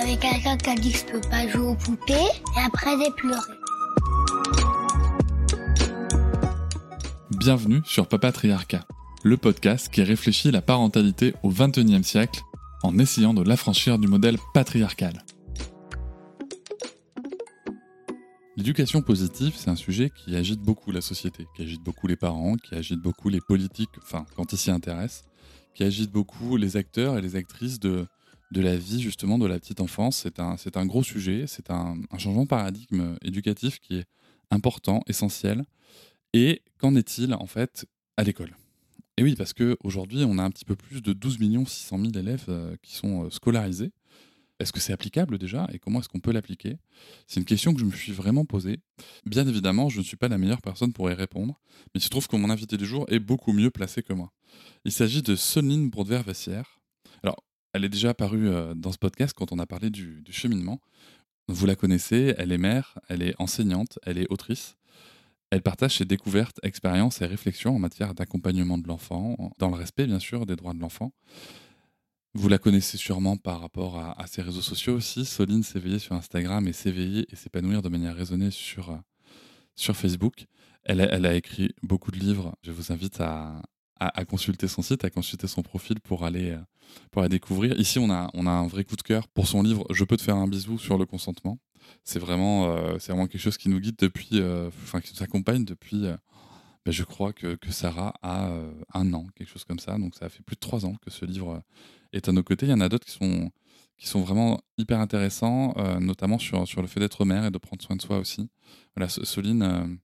[0.00, 3.10] Avec quelqu'un qui a dit que je peux pas jouer aux poupées et après j'ai
[3.12, 3.40] pleuré.
[7.30, 8.86] Bienvenue sur Papatriarcat,
[9.22, 12.40] le podcast qui réfléchit la parentalité au XXIe siècle
[12.82, 15.24] en essayant de l'affranchir du modèle patriarcal.
[18.56, 22.56] L'éducation positive, c'est un sujet qui agite beaucoup la société, qui agite beaucoup les parents,
[22.56, 25.24] qui agite beaucoup les politiques, enfin quand ils s'y intéressent,
[25.74, 28.06] qui agite beaucoup les acteurs et les actrices de,
[28.50, 30.26] de la vie justement de la petite enfance.
[30.56, 34.06] C'est un, gros sujet, c'est un, changement de paradigme éducatif qui est
[34.50, 35.64] important, essentiel.
[36.32, 38.56] Et qu'en est-il en fait à l'école?
[39.16, 42.44] Et oui, parce qu'aujourd'hui, on a un petit peu plus de 12 600 000 élèves
[42.48, 43.92] euh, qui sont euh, scolarisés.
[44.60, 46.76] Est-ce que c'est applicable déjà et comment est-ce qu'on peut l'appliquer?
[47.26, 48.78] C'est une question que je me suis vraiment posée.
[49.24, 52.10] Bien évidemment, je ne suis pas la meilleure personne pour y répondre, mais il se
[52.10, 54.32] trouve que mon invité du jour est beaucoup mieux placé que moi.
[54.84, 56.79] Il s'agit de Soline Broadvert-Vessière.
[57.72, 60.80] Elle est déjà apparue euh, dans ce podcast quand on a parlé du, cheminement.
[61.48, 64.76] Vous la connaissez, elle est mère, elle est enseignante, elle est autrice.
[65.50, 70.06] Elle partage ses découvertes, expériences et réflexions en matière d'accompagnement de l'enfant, dans le respect
[70.06, 71.12] bien sûr des droits de l'enfant.
[72.34, 75.24] Vous la connaissez sûrement par rapport à, ses réseaux sociaux aussi.
[75.24, 78.96] Soline s'éveiller sur Instagram et s'éveiller et s'épanouir de manière raisonnée sur, euh,
[79.74, 80.46] sur Facebook.
[80.84, 82.56] Elle a, écrit beaucoup de livres.
[82.62, 83.60] Je vous invite à,
[84.00, 86.60] à, consulter son site, à consulter son profil pour aller, euh,
[87.10, 87.78] pour aller découvrir.
[87.78, 90.16] Ici, on a, on a un vrai coup de cœur pour son livre Je peux
[90.16, 91.58] te faire un bisou sur le consentement.
[92.02, 95.22] C'est vraiment, euh, c'est vraiment quelque chose qui nous guide depuis, euh, enfin, qui nous
[95.22, 96.02] accompagne depuis,
[96.84, 98.50] ben, je crois que, que Sarah a
[98.94, 99.98] un an, quelque chose comme ça.
[99.98, 101.62] Donc ça fait plus de trois ans que ce livre
[102.14, 102.66] est à nos côtés.
[102.66, 103.50] Il y en a d'autres qui sont,
[103.98, 107.82] qui sont vraiment hyper intéressants, notamment sur, sur le fait d'être mère et de prendre
[107.82, 108.48] soin de soi aussi.
[109.08, 109.98] Soline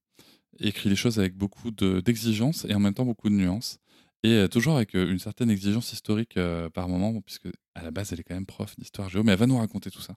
[0.61, 3.79] écrit les choses avec beaucoup d'exigence et en même temps beaucoup de nuances.
[4.29, 6.37] Et toujours avec une certaine exigence historique
[6.75, 9.39] par moment, puisque à la base elle est quand même prof d'histoire géo, mais elle
[9.39, 10.17] va nous raconter tout ça.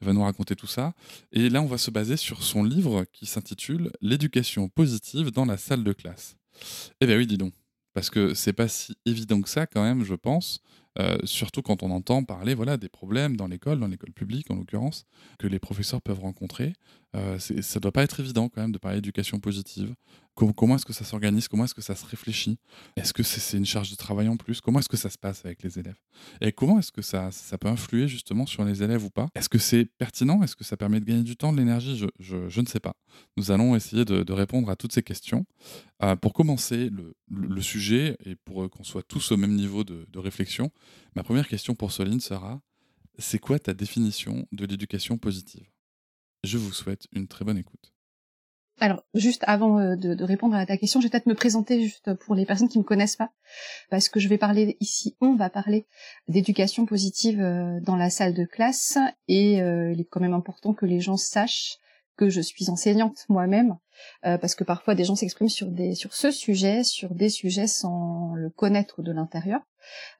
[0.00, 0.94] Elle va nous raconter tout ça.
[1.30, 5.58] Et là, on va se baser sur son livre qui s'intitule L'éducation positive dans la
[5.58, 6.36] salle de classe.
[7.02, 7.52] Eh bien oui, dis donc.
[7.92, 10.62] Parce que c'est pas si évident que ça quand même, je pense.
[11.24, 15.04] Surtout quand on entend parler voilà, des problèmes dans l'école, dans l'école publique en l'occurrence,
[15.38, 16.72] que les professeurs peuvent rencontrer.
[17.16, 19.94] Euh, ça doit pas être évident quand même de parler d'éducation positive.
[20.34, 21.48] Com comment est-ce que ça s'organise?
[21.48, 22.58] Comment est-ce que ça se réfléchit?
[22.96, 24.60] Est-ce que c'est une charge de travail en plus?
[24.60, 25.98] Comment est-ce que ça se passe avec les élèves?
[26.40, 29.28] Et comment est-ce que ça, peut influer justement sur les élèves ou pas?
[29.34, 30.42] Est-ce que c'est pertinent?
[30.42, 32.00] Est-ce que ça permet de gagner du temps, de l'énergie?
[32.20, 32.94] Je, ne sais pas.
[33.36, 35.44] Nous allons essayer de, répondre à toutes ces questions.
[36.02, 36.90] Euh, pour commencer
[37.28, 40.70] le, sujet et pour qu'on soit tous au même niveau de réflexion,
[41.16, 42.60] Ma première question pour Soline sera
[43.18, 45.69] c'est quoi ta définition de l'éducation positive?
[46.44, 47.92] Je vous souhaite une très bonne écoute.
[48.82, 51.82] Alors, juste avant euh, de, de, répondre à ta question, je vais peut-être me présenter
[51.82, 53.30] juste pour les personnes qui me connaissent pas,
[53.90, 55.86] parce que je vais parler ici, on va parler
[56.28, 58.96] d'éducation positive euh, dans la salle de classe,
[59.28, 61.76] et euh, il est quand même important que les gens sachent
[62.16, 63.78] que je suis enseignante moi-même,
[64.22, 68.50] parce que parfois des gens s'expriment sur sur ce sujet, sur des sujets sans le
[68.50, 69.60] connaître de l'intérieur.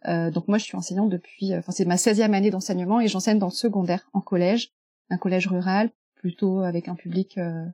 [0.06, 3.48] Donc moi je suis enseignante depuis, enfin c'est ma 16e année d'enseignement et j'enseigne dans
[3.48, 4.72] le secondaire, en collège,
[5.10, 7.64] un collège rural, plutôt avec un public euh,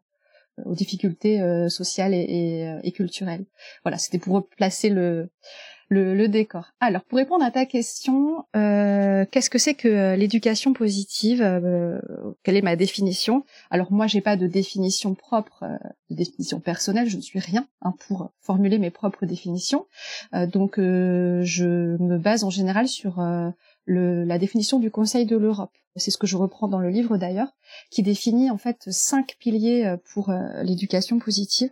[0.65, 3.45] aux difficultés euh, sociales et, et, euh, et, culturelles.
[3.83, 5.29] Voilà, c'était pour placer le,
[5.89, 6.73] le, le, décor.
[6.81, 12.01] Alors, pour répondre à ta question, euh, qu'est-ce que c'est que l'éducation positive euh,
[12.45, 13.45] Quelle est ma définition?
[13.71, 15.77] Alors moi, j'ai pas de définition propre, euh,
[16.11, 17.09] de définition personnelle.
[17.09, 19.87] Je ne suis rien hein, pour formuler mes propres définitions.
[20.33, 23.21] donc, je me base en général sur
[23.87, 25.73] le, la définition du Conseil de l'Europe.
[25.97, 27.57] C'est ce que je reprends dans le livre d'ailleurs,
[27.91, 31.71] qui définit en fait cinq piliers euh, pour euh, l'éducation positive.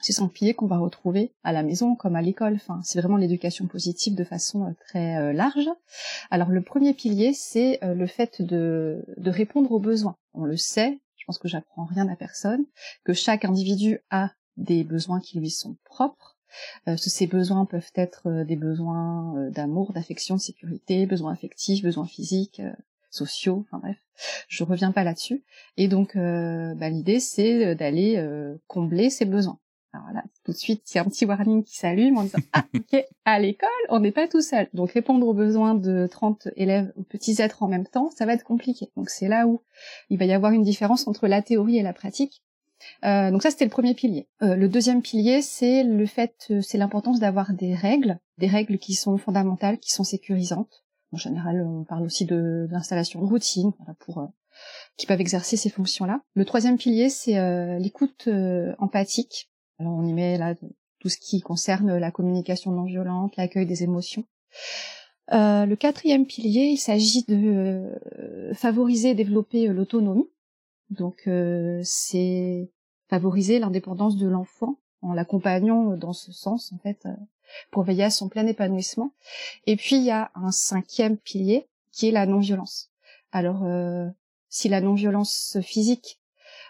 [0.00, 2.54] Ces cinq piliers qu'on va retrouver à la maison comme à l'école.
[2.54, 5.68] Enfin, c'est vraiment l'éducation positive de façon euh, très large.
[6.30, 10.16] Alors le premier pilier, c'est le fait de, de répondre aux besoins.
[10.34, 12.64] On le sait, je pense que j'apprends rien à personne,
[13.04, 16.37] que chaque individu a des besoins qui lui sont propres
[16.86, 21.82] euh, ces besoins peuvent être euh, des besoins euh, d'amour, d'affection, de sécurité, besoins affectifs,
[21.82, 22.62] besoins physiques,
[23.10, 23.96] sociaux, enfin bref,
[24.48, 25.42] je reviens pas là-dessus.
[25.76, 28.22] Et donc, bah, l'idée c'est d'aller
[28.66, 29.58] combler ces besoins.
[29.94, 33.06] Alors là, tout de suite, a un petit warning qui s'allume en disant ah ok
[33.24, 34.68] à l'école on n'est pas tout seul.
[34.74, 38.34] Donc répondre aux besoins de 30 élèves aux petits êtres en même temps, ça va
[38.34, 38.90] être compliqué.
[38.96, 39.62] Donc c'est là où
[40.10, 42.42] il va y avoir une différence entre la théorie et la pratique.
[43.04, 44.28] Euh, donc ça c'était le premier pilier.
[44.42, 48.78] Euh, le deuxième pilier c'est le fait, euh, c'est l'importance d'avoir des règles, des règles
[48.78, 50.84] qui sont fondamentales, qui sont sécurisantes.
[51.12, 54.26] En général, on parle aussi de, l'installation de routine pour euh,
[54.96, 56.20] qui peuvent exercer ces fonctions-là.
[56.34, 58.28] Le troisième pilier, c'est euh, l'écoute
[58.78, 59.50] empathique.
[59.78, 60.54] Alors on y met là
[60.98, 64.24] tout ce qui concerne la communication non violente, l'accueil des émotions.
[65.32, 67.84] Euh, le quatrième pilier, il s'agit de
[68.54, 70.28] favoriser et développer l'autonomie.
[70.90, 71.28] Donc
[71.82, 72.70] c'est
[73.08, 77.06] favoriser l'indépendance de l'enfant en l'accompagnant dans ce sens en fait
[77.70, 79.12] pour veiller à son plein épanouissement.
[79.66, 82.90] Et puis il y a un cinquième pilier qui est la non-violence.
[83.32, 84.08] Alors euh,
[84.48, 86.20] si la non-violence physique,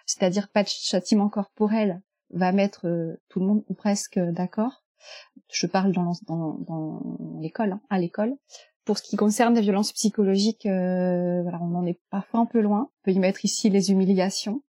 [0.06, 2.00] c'est-à-dire pas de châtiment corporel,
[2.31, 4.82] va mettre euh, tout le monde ou presque d'accord,
[5.50, 7.00] je parle dans
[7.41, 8.37] l'école, hein, à l'école.
[8.88, 12.88] Pour ce qui concerne les violences psychologiques, euh, on en est parfois un peu loin.
[12.90, 14.62] On peut y mettre ici les humiliations.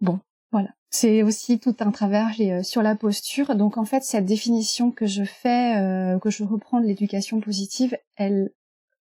[0.00, 0.18] Bon,
[0.50, 0.70] voilà.
[0.88, 3.54] C'est aussi tout un travers euh, sur la posture.
[3.54, 7.98] Donc en fait, cette définition que je fais, euh, que je reprends de l'éducation positive,
[8.16, 8.48] elle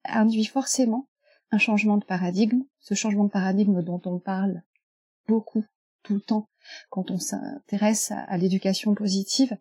[0.04, 1.08] induit forcément
[1.50, 2.62] un changement de paradigme.
[2.78, 4.62] Ce changement de paradigme dont on parle
[5.26, 5.64] beaucoup
[6.04, 6.48] tout le temps
[6.88, 9.56] quand on s'intéresse à, l'éducation positive,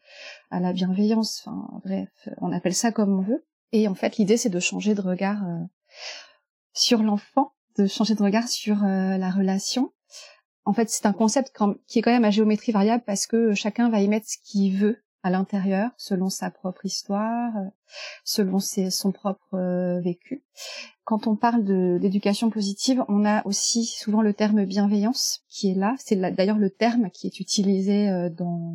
[0.51, 3.43] à la bienveillance, enfin bref, on appelle ça comme on veut.
[3.71, 5.63] Et en fait, l'idée c'est de changer de regard euh,
[6.73, 9.93] sur l'enfant, de changer de regard sur la relation,
[10.65, 11.51] en fait, c'est un concept
[11.87, 14.77] qui est quand même à géométrie variable parce que chacun va y mettre ce qu'il
[14.77, 17.69] veut à l'intérieur, selon sa propre histoire, euh,
[18.23, 20.43] selon son propre euh, vécu.
[21.03, 21.63] Quand on parle
[21.99, 25.95] d'éducation positive, on a aussi souvent le terme bienveillance qui est là.
[25.99, 28.73] C'est d'ailleurs le terme qui est utilisé euh, dans,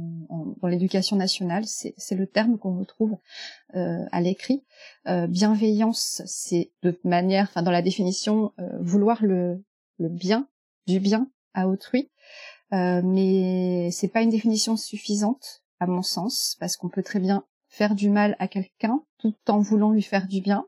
[0.60, 1.64] dans l'éducation nationale.
[1.66, 3.16] C'est le terme qu'on retrouve
[3.74, 4.64] à l'écrit.
[5.06, 9.62] bienveillance, c'est de manière, enfin dans la définition, vouloir le,
[9.98, 10.48] le bien,
[10.86, 12.10] du bien à autrui,
[12.72, 17.94] mais c'est pas une définition suffisante à mon sens parce qu'on peut très bien faire
[17.94, 20.66] du mal à quelqu'un tout en voulant lui faire du bien.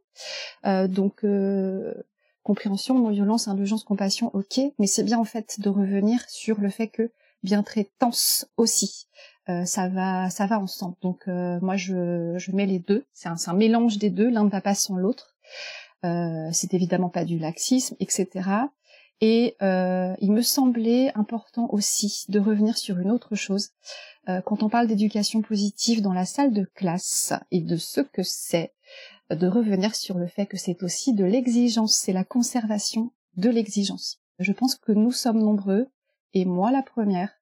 [0.66, 1.94] Euh, donc euh,
[2.42, 6.88] compréhension, non-violence, indulgence, compassion, ok, mais c'est bien en fait de revenir sur le fait
[6.88, 7.12] que
[7.42, 9.06] bien traitance aussi,
[9.48, 10.96] euh, ça va, ça va ensemble.
[11.02, 14.44] Donc euh, moi je, je mets les deux, c'est un, un mélange des deux, l'un
[14.44, 15.36] ne va pas sans l'autre.
[16.04, 18.28] Euh, c'est évidemment pas du laxisme, etc.
[19.20, 23.70] Et euh, il me semblait important aussi de revenir sur une autre chose.
[24.28, 28.22] Euh, quand on parle d'éducation positive dans la salle de classe et de ce que
[28.22, 28.72] c'est,
[29.30, 34.20] de revenir sur le fait que c'est aussi de l'exigence, c'est la conservation de l'exigence.
[34.38, 35.88] Je pense que nous sommes nombreux,
[36.34, 37.32] et moi la première,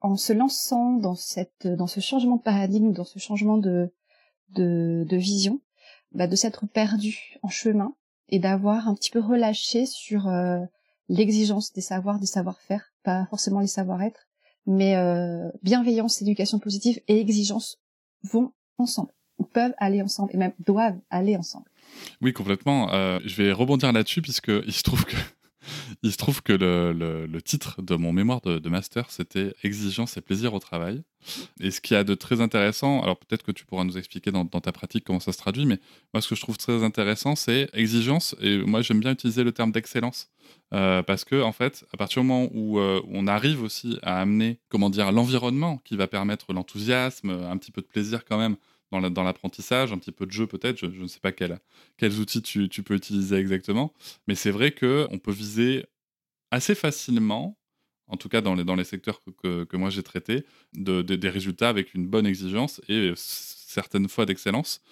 [0.00, 3.92] en se lançant dans cette, dans ce changement de paradigme, dans ce changement de,
[4.50, 5.60] de, de vision,
[6.12, 7.94] bah de s'être perdu en chemin
[8.28, 10.60] et d'avoir un petit peu relâché sur euh,
[11.08, 14.28] l'exigence des savoirs, des savoir-faire, pas forcément les savoir-être,
[14.66, 17.78] mais euh, bienveillance, éducation positive et exigence
[18.24, 21.66] vont ensemble, ou peuvent aller ensemble, et même doivent aller ensemble.
[22.20, 22.92] Oui, complètement.
[22.92, 25.16] Euh, je vais rebondir là-dessus, puisque il se trouve que
[26.02, 30.54] il se trouve que le, titre de mon mémoire de, master, c'était Exigence et plaisir
[30.54, 31.02] au travail.
[31.60, 34.32] Et ce qu'il y a de très intéressant, alors peut-être que tu pourras nous expliquer
[34.32, 35.78] dans, ta pratique comment ça se traduit, mais
[36.12, 39.52] moi ce que je trouve très intéressant, c'est exigence, et moi j'aime bien utiliser le
[39.52, 40.28] terme d'excellence.
[40.74, 44.20] Euh, parce que en fait, à partir du moment où, euh, on arrive aussi à
[44.20, 48.56] amener, comment dire, l'environnement qui va permettre l'enthousiasme, un petit peu de plaisir quand même
[49.00, 52.82] dans l'apprentissage, un petit peu de jeu peut-être, je, ne sais pas quels outils tu,
[52.82, 53.92] peux utiliser exactement,
[54.28, 55.86] mais c'est vrai qu'on peut viser
[56.50, 57.58] assez facilement,
[58.06, 60.44] en tout cas dans les, secteurs que, que, moi j'ai traités,
[60.74, 64.82] de, des résultats avec une bonne exigence et certaines fois d'excellence.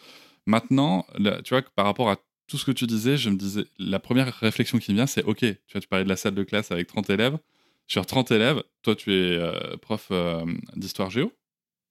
[0.47, 1.07] Maintenant,
[1.45, 2.17] tu vois, par rapport à
[2.51, 5.23] tout ce que tu disais, je me disais, la première réflexion qui me vient, c'est
[5.23, 7.39] OK, tu vois, tu parlais de la salle de classe avec 30 élèves.
[7.87, 11.33] Sur 30 élèves, toi, tu es euh, prof euh, d'histoire géo.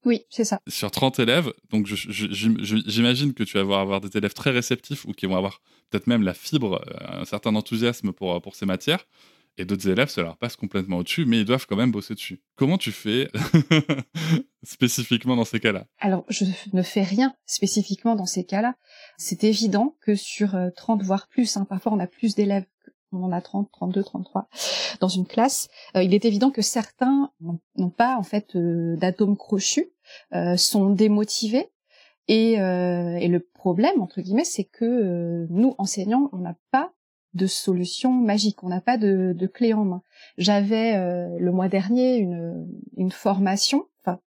[0.05, 0.61] Oui, c'est ça.
[0.67, 5.25] Sur 30 élèves, donc j'imagine que tu vas avoir des élèves très réceptifs ou qui
[5.25, 9.05] vont avoir peut-être même la fibre, euh, un certain enthousiasme pour, pour ces matières.
[9.59, 12.41] Et d'autres élèves, ça leur passe complètement au-dessus, mais ils doivent quand même bosser dessus.
[12.55, 13.29] Comment tu fais
[14.63, 15.85] spécifiquement dans ces cas-là?
[15.99, 18.75] Alors, je ne fais rien spécifiquement dans ces cas-là.
[19.17, 22.63] C'est évident que sur 30, euh, voire plus, hein, parfois on a plus d'élèves
[23.11, 24.47] on en a 30, 32, 33
[24.99, 29.37] dans une classe, euh, il est évident que certains n'ont pas en fait euh, d'atomes
[29.37, 29.91] crochus,
[30.33, 31.69] euh, sont démotivés.
[32.27, 36.93] Et, et, le problème entre guillemets, c'est que nous enseignants, on n'a pas
[37.33, 40.03] de solution magique, on n'a pas de, de, clé en main.
[40.37, 40.95] J'avais
[41.39, 44.19] le mois dernier une, une formation, enfin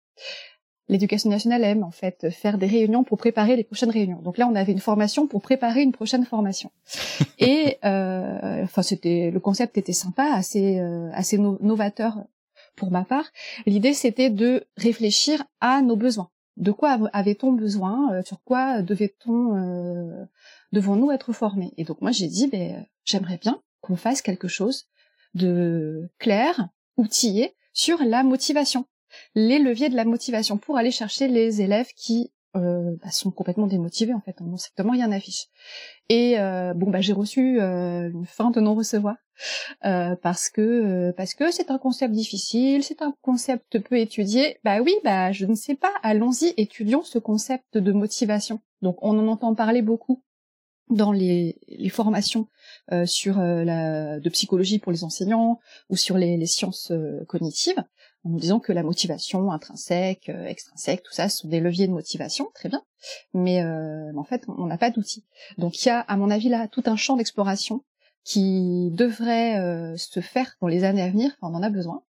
[0.91, 4.21] L'éducation nationale aime en fait faire des réunions pour préparer les prochaines réunions.
[4.21, 6.69] Donc là, on avait une formation pour préparer une prochaine formation.
[7.39, 12.17] Et euh, enfin, c'était le concept était sympa, assez euh, assez novateur
[12.75, 13.23] pour ma part.
[13.65, 16.29] L'idée, c'était de réfléchir à nos besoins.
[16.57, 20.25] De quoi avait-on besoin euh, Sur quoi devait-on euh,
[20.73, 21.71] devons-nous être formés?
[21.77, 24.87] Et donc moi, j'ai dit, ben, j'aimerais bien qu'on fasse quelque chose
[25.35, 26.67] de clair,
[26.97, 28.87] outillé sur la motivation
[29.35, 33.67] les leviers de la motivation pour aller chercher les élèves qui euh, bah, sont complètement
[33.67, 35.45] démotivés en fait, on strictement rien affiche.
[36.09, 39.15] Et euh, bon bah j'ai reçu euh, une fin de non recevoir
[39.81, 44.57] parce que parce que c'est un concept difficile, c'est un concept peu étudié.
[44.65, 48.59] Bah oui, bah je ne sais pas, allons-y, étudions ce concept de motivation.
[48.81, 50.21] Donc on en entend parler beaucoup
[50.91, 51.57] dans les,
[51.89, 52.47] formations
[53.05, 56.91] sur la de psychologie pour les enseignants ou sur les, sciences
[57.27, 57.83] cognitives
[58.23, 61.93] en disant que la motivation intrinsèque, euh, extrinsèque, tout ça, ce sont des leviers de
[61.93, 62.83] motivation, très bien,
[63.33, 65.25] mais euh, en fait, on n'a pas d'outils.
[65.57, 67.83] Donc il y a, à mon avis, là, tout un champ d'exploration
[68.23, 72.03] qui devrait euh, se faire dans les années à venir, enfin, on en a besoin.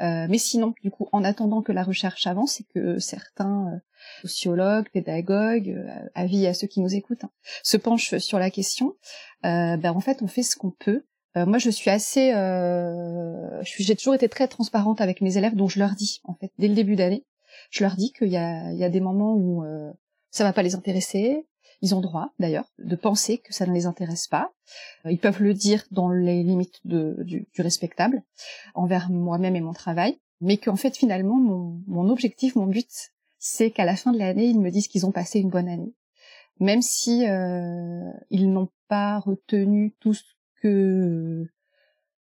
[0.00, 3.80] Mais sinon, du coup, en attendant que la recherche avance et que certains
[4.22, 5.76] sociologues, pédagogues,
[6.14, 7.30] avis à ceux qui nous écoutent, hein,
[7.62, 8.94] se penchent sur la question,
[9.42, 11.04] ben en fait, on fait ce qu'on peut
[11.36, 15.70] euh, moi, je suis assez, euh, j'ai toujours été très transparente avec mes élèves, donc
[15.70, 17.24] je leur dis en fait dès le début d'année,
[17.70, 19.90] je leur dis qu'il y a, y a des moments où euh,
[20.30, 21.46] ça va pas les intéresser.
[21.82, 24.52] Ils ont droit d'ailleurs de penser que ça ne les intéresse pas.
[25.04, 28.22] Euh, ils peuvent le dire dans les limites du, respectable
[28.74, 33.84] envers moi-même et mon travail, mais qu'en fait finalement mon, objectif, mon but, c'est qu'à
[33.84, 35.92] la fin de l'année, ils me disent qu'ils ont passé une bonne année,
[36.60, 40.22] même si euh, ils n'ont pas retenu tout ce
[40.60, 41.44] que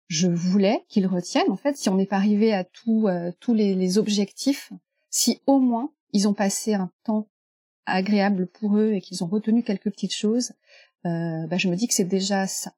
[0.08, 1.52] je voulais qu'ils retiennent.
[1.52, 4.72] En fait, si on n'est pas arrivé à euh, tous les, objectifs,
[5.10, 7.28] si au moins ils ont passé un temps
[7.86, 10.54] agréable pour eux et qu'ils ont retenu quelques petites choses,
[11.06, 12.74] euh, bah, je me dis que c'est déjà ça.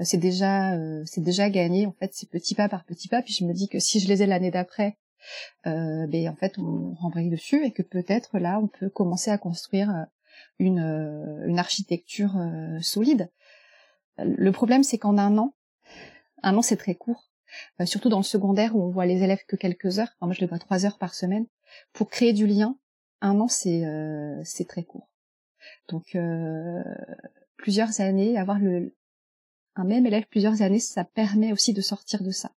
[0.00, 1.86] C'est déjà, euh, c'est déjà gagné.
[1.86, 3.22] En fait, c'est petit pas par petit pas.
[3.22, 4.96] Puis je me dis que si je les ai l'année d'après,
[5.64, 10.06] ben en fait, on rembraye dessus et que peut-être là, on peut commencer à construire
[10.60, 10.78] une,
[11.46, 12.38] une architecture
[12.80, 13.28] solide.
[14.18, 15.54] Le problème, c'est qu'en un an,
[16.42, 17.30] un an c'est très court,
[17.80, 20.14] euh, surtout dans le secondaire où on voit les élèves que quelques heures.
[20.20, 21.46] moi, je les vois trois heures par semaine.
[21.92, 22.78] Pour créer du lien,
[23.20, 25.08] un an c'est euh, c'est très court.
[25.88, 26.82] Donc euh,
[27.56, 28.94] plusieurs années, avoir le
[29.74, 32.52] un même élève plusieurs années, ça permet aussi de sortir de ça.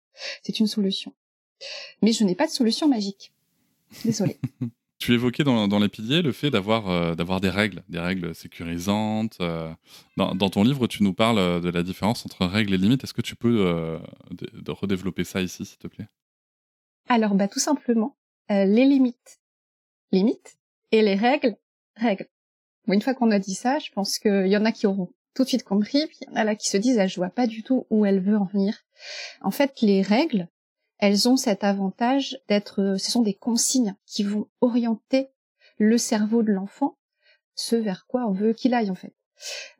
[0.42, 1.14] C'est une solution.
[2.02, 3.32] Mais je n'ai pas de solution magique.
[4.04, 4.38] Désolée.
[4.98, 8.34] Tu évoquais dans, dans, les piliers le fait d'avoir euh, d'avoir des règles, des règles
[8.34, 9.36] sécurisantes.
[9.40, 9.70] Euh.
[10.16, 13.04] Dans, dans, ton livre, tu nous parles euh, de la différence entre règles et limites.
[13.04, 16.08] Est-ce que tu peux de, redévelopper ça ici, s'il te plaît?
[17.08, 18.16] Alors, bah, tout simplement,
[18.48, 19.38] les limites,
[20.12, 20.56] limites,
[20.92, 21.56] et les règles,
[21.96, 22.28] règles.
[22.86, 25.12] Bon, une fois qu'on a dit ça, je pense qu'il y en a qui auront
[25.34, 27.16] tout de suite compris, puis il y en a là qui se disent, ah, je
[27.16, 28.84] vois pas du tout où elle veut en venir.
[29.42, 30.48] En fait, les règles,
[30.98, 35.28] elles ont cet avantage d'être, ce sont des consignes qui vont orienter
[35.78, 36.96] le cerveau de l'enfant,
[37.54, 39.14] ce vers quoi on veut qu'il aille en fait.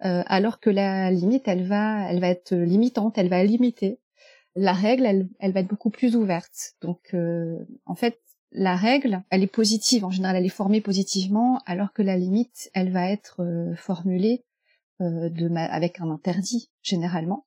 [0.04, 3.98] Euh, alors que la limite, elle va, elle va être limitante, elle va limiter.
[4.54, 6.74] La règle, elle, elle va être beaucoup plus ouverte.
[6.80, 8.20] Donc, euh, en fait,
[8.56, 12.70] la règle, elle est positive en général, elle est formée positivement, alors que la limite,
[12.74, 14.44] elle va être euh, formulée
[14.98, 17.46] de avec un interdit généralement.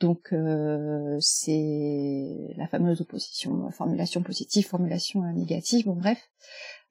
[0.00, 6.30] Donc euh, c'est la fameuse opposition, formulation positive, formulation négative, bon bref.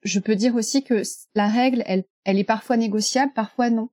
[0.02, 1.02] Je peux dire aussi que
[1.34, 3.88] la règle, elle, elle est parfois négociable, parfois non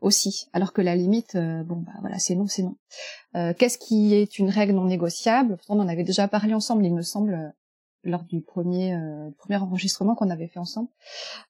[0.00, 0.46] aussi.
[0.52, 2.76] Alors que la limite, euh, bon bah voilà, c'est non, c'est non.
[3.36, 5.56] Euh, qu'est-ce qui est une règle non négociable?
[5.68, 7.54] On en avait déjà parlé ensemble, il me semble,
[8.04, 10.88] lors du premier, euh, premier enregistrement qu'on avait fait ensemble.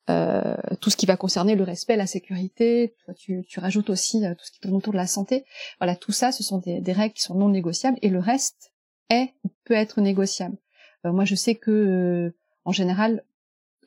[0.09, 4.35] Euh, tout ce qui va concerner le respect, la sécurité, tu, tu rajoutes aussi euh,
[4.35, 5.45] tout ce qui tourne autour de la santé.
[5.79, 8.73] Voilà, tout ça, ce sont des, des, règles qui sont non négociables et le reste
[9.11, 10.57] est ou peut être négociable.
[11.07, 13.25] Euh, moi, je sais que en général,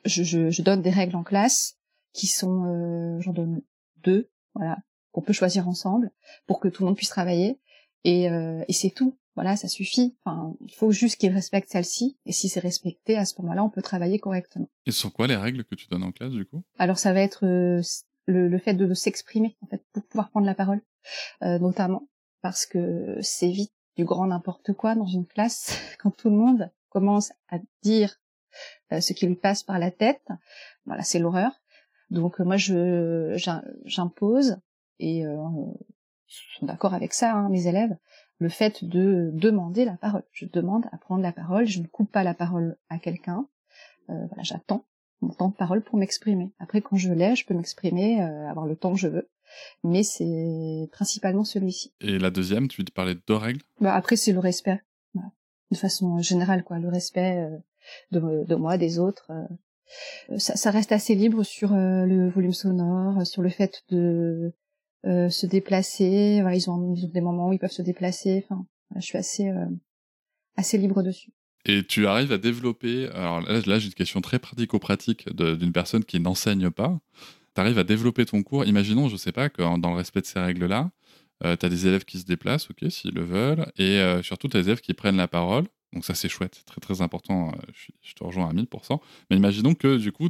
[0.04, 1.76] je, je, je, donne des règles en classe
[2.12, 3.62] qui sont, j'en donne
[4.02, 4.78] deux, voilà,
[5.12, 6.10] qu'on peut choisir ensemble
[6.46, 7.58] pour que tout le monde puisse travailler
[8.04, 10.16] et, et c'est tout voilà, ça suffit.
[10.24, 13.70] Enfin, il faut juste qu'il respecte celle-ci, et si c'est respecté, à ce moment-là, on
[13.70, 14.68] peut travailler correctement.
[14.86, 16.62] Et sur quoi les règles que tu donnes en classe, du coup?
[16.78, 17.82] Alors, ça va être euh,
[18.26, 20.80] le, fait de s'exprimer, en fait, pour pouvoir prendre la parole,
[21.42, 22.08] euh, notamment
[22.42, 26.70] parce que c'est vite du grand n'importe quoi dans une classe quand tout le monde
[26.90, 28.20] commence à dire
[28.92, 30.22] euh, ce qui lui passe par la tête.
[30.84, 31.50] Voilà, c'est l'horreur.
[32.10, 33.34] Donc moi, je
[33.86, 34.58] j'impose
[35.00, 37.96] et je suis d'accord avec ça, hein, mes élèves
[38.44, 40.22] le fait de demander la parole.
[40.32, 43.48] Je demande à prendre la parole, je ne coupe pas la parole à quelqu'un.
[44.08, 44.84] voilà, j'attends
[45.22, 46.52] mon temps de parole pour m'exprimer.
[46.58, 49.30] Après, quand je l'ai, je peux m'exprimer, avoir le temps que je veux.
[49.82, 51.94] Mais c'est principalement celui-ci.
[52.02, 54.82] Et la deuxième, tu parlais de deux règles bah, Après, c'est le respect.
[55.70, 56.78] De façon générale, quoi.
[56.78, 57.48] Le respect
[58.10, 59.32] de, de moi, des autres.
[60.36, 64.52] Ça, ça, reste assez libre sur le volume sonore, sur le fait de
[65.06, 66.42] euh, se déplacer.
[66.52, 68.44] Ils, ont, des moments où ils peuvent se déplacer.
[68.44, 68.64] Enfin,
[68.96, 69.66] je suis assez euh,
[70.56, 71.30] assez libre dessus.
[71.66, 73.08] Et tu arrives à développer.
[73.08, 76.98] Alors là, j'ai une question très pratico-pratique d'une personne qui n'enseigne pas.
[77.54, 78.64] Tu arrives à développer ton cours.
[78.64, 80.90] Imaginons, je sais pas, que dans le respect de ces règles-là,
[81.44, 84.48] euh, tu as des élèves qui se déplacent, ok, s'ils le veulent, et euh, surtout,
[84.48, 85.64] tu as des élèves qui prennent la parole.
[85.92, 87.52] Donc ça, c'est chouette, très très important.
[88.02, 89.00] Je, te rejoins à 1000%.
[89.30, 90.28] Mais imaginons que du coup,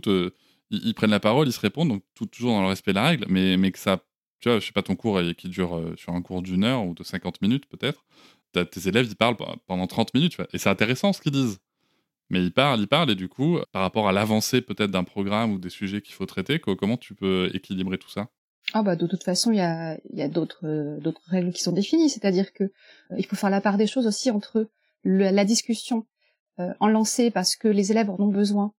[0.70, 3.26] ils, prennent la parole, ils se répondent, donc toujours dans le respect de la règle,
[3.28, 4.04] mais que ça
[4.44, 6.84] tu vois, je sais pas, ton cours qui dure euh, sur un cours d'une heure
[6.84, 8.04] ou de 50 minutes peut-être,
[8.52, 11.60] tes élèves, ils parlent pendant 30 minutes, et c'est intéressant ce qu'ils disent.
[12.28, 15.52] Mais ils parlent, ils parlent, et du coup, par rapport à l'avancée peut-être d'un programme
[15.52, 18.28] ou des sujets qu'il faut traiter, comment tu peux équilibrer tout ça?
[18.74, 22.52] Ah bah de toute façon il y a, euh, d'autres règles qui sont définies, c'est-à-dire
[22.52, 24.68] que euh, il faut faire la part des choses aussi entre
[25.04, 26.06] la discussion
[26.58, 28.72] en lancée parce que les élèves en ont besoin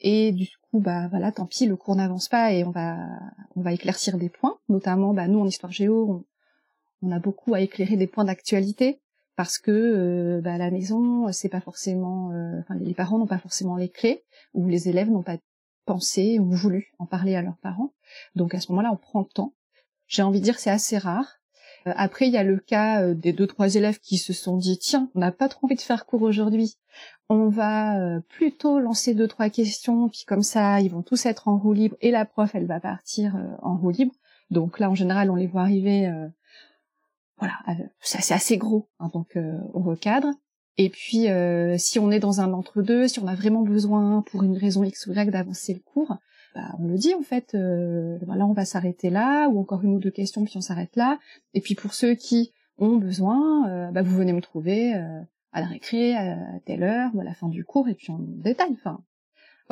[0.00, 2.96] et du coup, bah voilà, tant pis, le cours n'avance pas et on va
[3.56, 6.24] on va éclaircir des points, notamment bah nous en histoire géo,
[7.02, 9.00] on, a beaucoup à éclairer des points d'actualité
[9.36, 13.26] parce que euh, bah, à la maison, c'est pas forcément, euh, enfin les parents n'ont
[13.26, 15.38] pas forcément les clés ou les élèves n'ont pas
[15.86, 17.92] pensé ou voulu en parler à leurs parents.
[18.34, 19.54] Donc à ce moment-là, on prend le temps.
[20.06, 21.39] J'ai envie de dire c'est assez rare.
[21.86, 24.56] Euh, après, il y a le cas euh, des deux trois élèves qui se sont
[24.56, 26.76] dit tiens, on n'a pas trop envie de faire cours aujourd'hui.
[27.28, 31.48] On va euh, plutôt lancer deux trois questions, puis comme ça, ils vont tous être
[31.48, 34.14] en roue libre et la prof, elle va partir en roue libre.
[34.50, 36.12] Donc là, en général, on les voit arriver.
[37.38, 37.54] voilà,
[38.00, 39.38] c'est assez gros, hein, donc
[39.74, 40.28] on recadre.
[40.76, 41.28] Et puis,
[41.78, 45.06] si on est dans un entre-deux, si on a vraiment besoin, pour une raison X
[45.06, 46.16] ou Y, d'avancer le cours,
[46.54, 49.94] bah, on le dit en fait, euh, là on va s'arrêter là, ou encore une
[49.94, 51.18] ou deux questions, puis on s'arrête là.
[51.54, 55.20] Et puis pour ceux qui ont besoin, euh, bah, vous venez me trouver euh,
[55.52, 58.72] à la récré, à telle heure, à la fin du cours, et puis on détaille.
[58.72, 59.00] Enfin,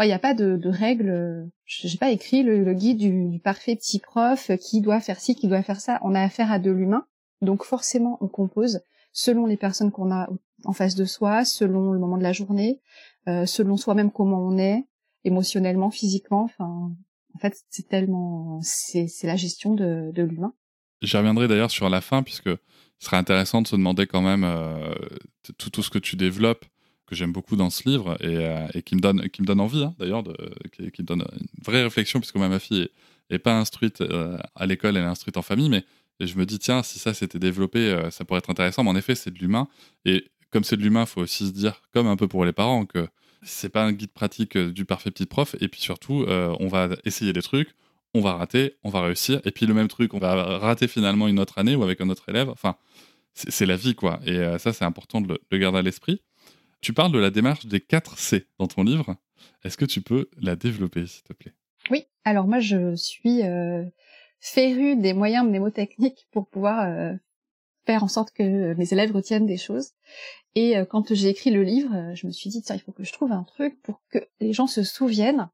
[0.01, 1.49] il n'y a pas de, de règles.
[1.65, 5.49] J'ai pas écrit le, guide du, du, parfait petit prof qui doit faire ci, qui
[5.49, 5.99] doit faire ça.
[6.03, 7.05] On a affaire à de l'humain,
[7.43, 8.81] donc forcément on compose
[9.13, 10.29] selon les personnes qu'on a
[10.65, 12.81] en face de soi, selon le moment de la journée,
[13.29, 14.85] euh, selon soi-même comment on est,
[15.25, 16.45] émotionnellement, physiquement.
[16.45, 16.93] Enfin,
[17.35, 20.53] en fait, c'est tellement, c'est, la gestion de, l'humain.
[21.03, 22.59] J'y reviendrai d'ailleurs sur la fin, puisque ce
[23.07, 24.93] serait intéressant de se demander quand même euh,
[25.59, 26.65] tout, tout, ce que tu développes,
[27.07, 29.85] que j'aime beaucoup dans ce livre et, euh, qui me donne, qui me donne envie,
[29.85, 30.25] hein, d'ailleurs,
[30.73, 32.89] qui, qui, me donne une vraie réflexion, puisque ma fille
[33.31, 35.85] est, pas instruite euh, à l'école, elle est instruite en famille, mais
[36.21, 38.83] je me dis, tiens, si ça s'était développé, ça pourrait être intéressant.
[38.83, 39.69] Mais en effet, c'est de l'humain.
[40.05, 42.53] Et comme c'est de l'humain, il faut aussi se dire, comme un peu pour les
[42.53, 43.07] parents, que
[43.43, 45.57] c'est pas un guide pratique euh, du parfait petit prof.
[45.61, 47.75] Et puis surtout, euh, on va essayer des trucs,
[48.15, 49.41] on va rater, on va réussir.
[49.45, 52.09] Et puis le même truc, on va rater finalement une autre année ou avec un
[52.09, 52.49] autre élève.
[52.49, 52.77] Enfin,
[53.35, 54.21] c'est la vie, quoi.
[54.27, 56.23] Et euh, ça, c'est important de le, garder à l'esprit.
[56.81, 59.17] Tu parles de la démarche des 4 C dans ton livre.
[59.65, 61.55] Est-ce que tu peux la développer, s'il te plaît?
[61.91, 62.05] Oui.
[62.25, 63.85] Alors moi, je suis euh,
[64.41, 67.17] férue des moyens mnémotechniques pour pouvoir
[67.89, 69.93] faire en sorte que mes élèves retiennent des choses.
[70.55, 72.93] Et euh, quand j'ai écrit le livre, euh, je me suis dit, tiens, il faut
[72.93, 75.49] que je trouve un truc pour que les gens se souviennent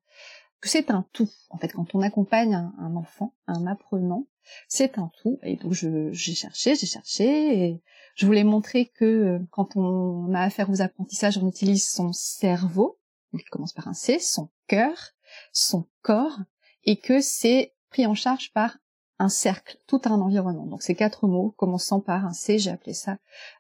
[0.60, 1.30] que c'est un tout.
[1.50, 4.26] En fait, quand on accompagne un, enfant, un apprenant,
[4.66, 5.38] c'est un tout.
[5.44, 7.26] Et donc, j'ai cherché, j'ai cherché,
[7.64, 7.82] et
[8.16, 12.98] je voulais montrer que euh, quand on a affaire aux apprentissages, on utilise son cerveau,
[13.32, 15.12] il commence par un C, son cœur,
[15.52, 16.40] son corps,
[16.82, 18.78] et que c'est pris en charge par
[19.18, 20.66] un cercle, tout un environnement.
[20.66, 23.12] Donc ces quatre mots, commençant par un C, j'ai appelé ça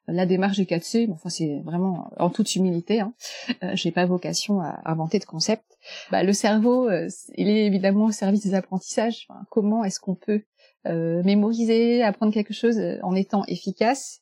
[0.08, 1.06] euh, la démarche du 4C.
[1.06, 3.00] Bon, enfin, c'est vraiment en toute humilité.
[3.00, 3.14] Hein.
[3.62, 5.64] Euh, j'ai pas vocation à inventer de concept.
[6.10, 9.28] Bah, le cerveau, euh, il est évidemment au service des apprentissages.
[9.50, 10.42] comment est-ce qu'on peut
[10.86, 14.20] mémoriser, apprendre quelque chose en étant efficace,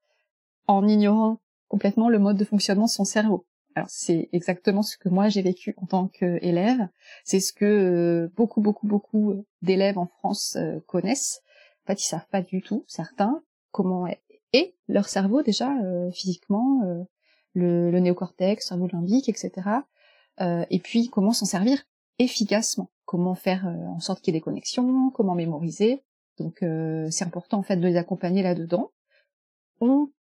[0.69, 3.47] en ignorant complètement le mode de fonctionnement de son cerveau?
[3.75, 6.89] Alors c'est exactement ce que moi j'ai vécu en tant qu'élève.
[7.25, 11.41] C'est ce que euh, beaucoup, beaucoup, beaucoup d'élèves en France euh, connaissent.
[11.85, 14.21] En fait, ils savent pas du tout, certains, comment est,
[14.87, 16.83] leur cerveau déjà euh, physiquement,
[17.55, 19.51] le, le, néocortex, cerveau limbique, etc.
[20.39, 21.83] et puis comment s'en servir
[22.19, 26.05] efficacement, comment faire en sorte qu'il y ait des connexions, comment mémoriser.
[26.39, 26.59] Donc
[27.11, 28.93] c'est important en fait de les accompagner là-dedans.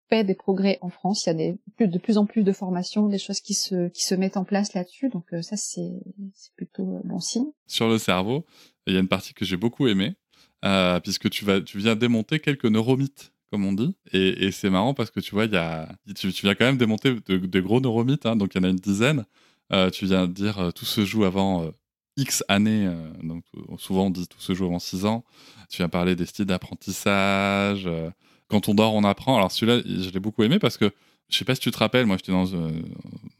[0.09, 1.25] Fait des progrès en France.
[1.25, 4.43] Il y a de plus en plus de formations, des choses qui se, mettent en
[4.43, 5.09] place là-dessus.
[5.09, 5.91] Donc euh, ça, c'est
[6.57, 7.51] plutôt euh, bon signe.
[7.67, 8.45] Sur le cerveau,
[8.87, 10.15] il y a une partie que j'ai beaucoup aimée,
[10.65, 13.95] euh, puisque tu, vas, tu viens démonter quelques neuromythes comme on dit.
[14.13, 18.27] Et, c'est marrant parce que tu vois, tu, viens quand même démonter de, gros neuromythes,
[18.27, 19.25] hein, donc il y en a une dizaine.
[19.91, 21.67] tu viens de dire tout se joue avant
[22.15, 22.87] X années,
[23.23, 23.43] donc
[23.79, 25.25] souvent on dit tout se joue avant 6 ans.
[25.67, 27.89] Tu viens parler des styles d'apprentissage.
[28.49, 29.37] Quand on dort, on apprend.
[29.37, 30.91] Alors celui-là, je l'ai beaucoup aimé parce que
[31.29, 32.47] je sais pas si tu te rappelles, moi j'étais dans,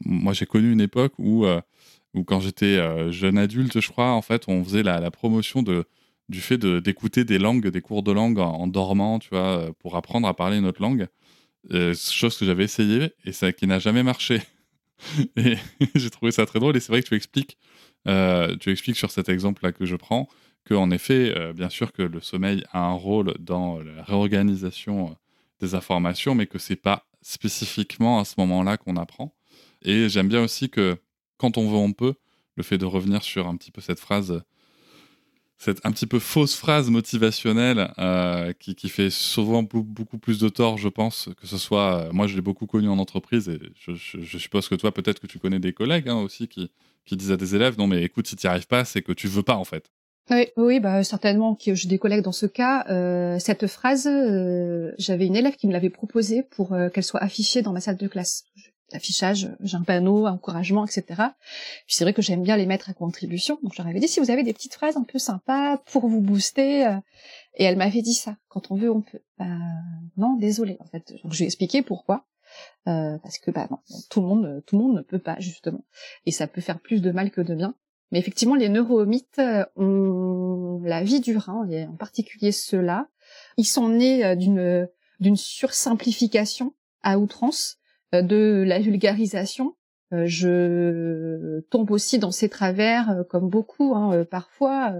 [0.06, 1.45] moi j'ai connu une époque où,
[2.13, 5.86] où quand j'étais jeune adulte, je crois, en fait, on faisait la, promotion de
[6.30, 9.98] du fait d'écouter des langues, des cours de langue en, dormant, tu vois, euh, pour
[9.98, 11.08] apprendre à parler une autre langue.
[11.74, 14.41] Euh, chose que j'avais essayé et ça qui n'a jamais marché.
[15.36, 15.58] et
[15.95, 17.58] j'ai trouvé ça très drôle et c'est vrai que tu expliques,
[18.08, 20.30] euh, tu expliques sur cet exemple-là que je prends,
[20.65, 25.15] que en effet, bien sûr que le sommeil a un rôle dans la réorganisation
[25.60, 29.34] des informations, mais que c'est pas spécifiquement à ce moment-là qu'on apprend.
[29.82, 30.98] Et j'aime bien aussi que
[31.38, 32.15] quand on veut, on peut.
[32.56, 34.43] Le fait de revenir sur un petit peu cette phrase
[35.60, 40.48] cette un petit peu fausse phrase motivationnelle euh, qui, qui, fait souvent beaucoup plus de
[40.48, 42.08] tort, je pense, que ce soit.
[42.08, 45.19] Euh, moi, je l'ai beaucoup connu en entreprise et je, je, suppose que toi, peut-être
[45.19, 46.72] que tu connais des collègues hein, aussi qui,
[47.06, 49.12] qui disent à des élèves Non, mais écoute, si tu n'y arrives pas, c'est que
[49.12, 49.91] tu veux pas en fait.
[50.32, 52.86] Oui, oui, bah certainement que j'ai des collègues dans ce cas.
[52.89, 57.24] Euh, cette phrase, euh, j'avais une élève qui me l'avait proposée pour euh, qu'elle soit
[57.24, 58.44] affichée dans ma salle de classe
[58.94, 61.04] affichage, j'ai un panneau, encouragement, etc.
[61.86, 63.60] Puis c'est vrai que j'aime bien les mettre à contribution.
[63.63, 66.88] Donc j'aurais dit si vous avez des petites phrases un peu sympas pour vous booster.
[66.88, 66.98] Euh,
[67.56, 68.38] et elle m'avait dit ça.
[68.48, 69.20] Quand on veut, on peut.
[69.38, 69.46] Bah
[70.18, 70.78] non, désolé.
[70.80, 72.26] En fait, donc je lui ai expliqué pourquoi.
[72.88, 73.78] Euh, parce que bah non,
[74.10, 75.84] tout le monde, tout le monde ne peut pas justement.
[76.26, 77.76] Et ça peut faire plus de mal que de bien.
[78.12, 83.08] Mais effectivement, les neuromythes euh, ont la vie dure, hein, et en particulier ceux-là.
[83.58, 84.88] Ils sont nés d'une
[85.19, 87.78] d'une sursimplification à outrance
[88.13, 89.76] euh, de la vulgarisation.
[90.12, 94.93] Euh, je tombe aussi dans ces travers, euh, comme beaucoup, hein, parfois,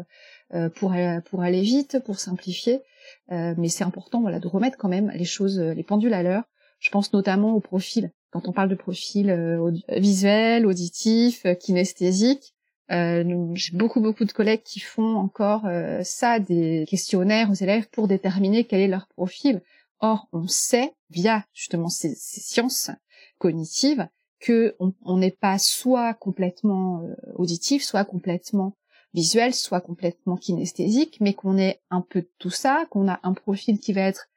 [0.76, 0.96] pour,
[1.30, 2.82] pour aller vite, pour simplifier.
[3.30, 6.46] mais c'est important voilà, de remettre quand même les choses, les pendules à l'heure.
[6.80, 8.12] Je pense notamment au profil.
[8.32, 9.32] Quand on parle de profil
[9.90, 12.56] visuel, auditif, kinesthésique,
[12.92, 15.68] euh, j'ai beaucoup beaucoup de collègues qui font encore
[16.04, 19.62] ça, des questionnaires aux élèves pour déterminer quel est leur profil.
[20.00, 22.90] Or, on sait, via justement ces, sciences
[23.38, 24.08] cognitives,
[24.40, 28.78] que on n'est pas soit complètement euh, auditif, soit complètement
[29.14, 33.34] visuel, soit complètement kinesthésique, mais qu'on est un peu de tout ça, qu'on a un
[33.34, 34.30] profil qui va être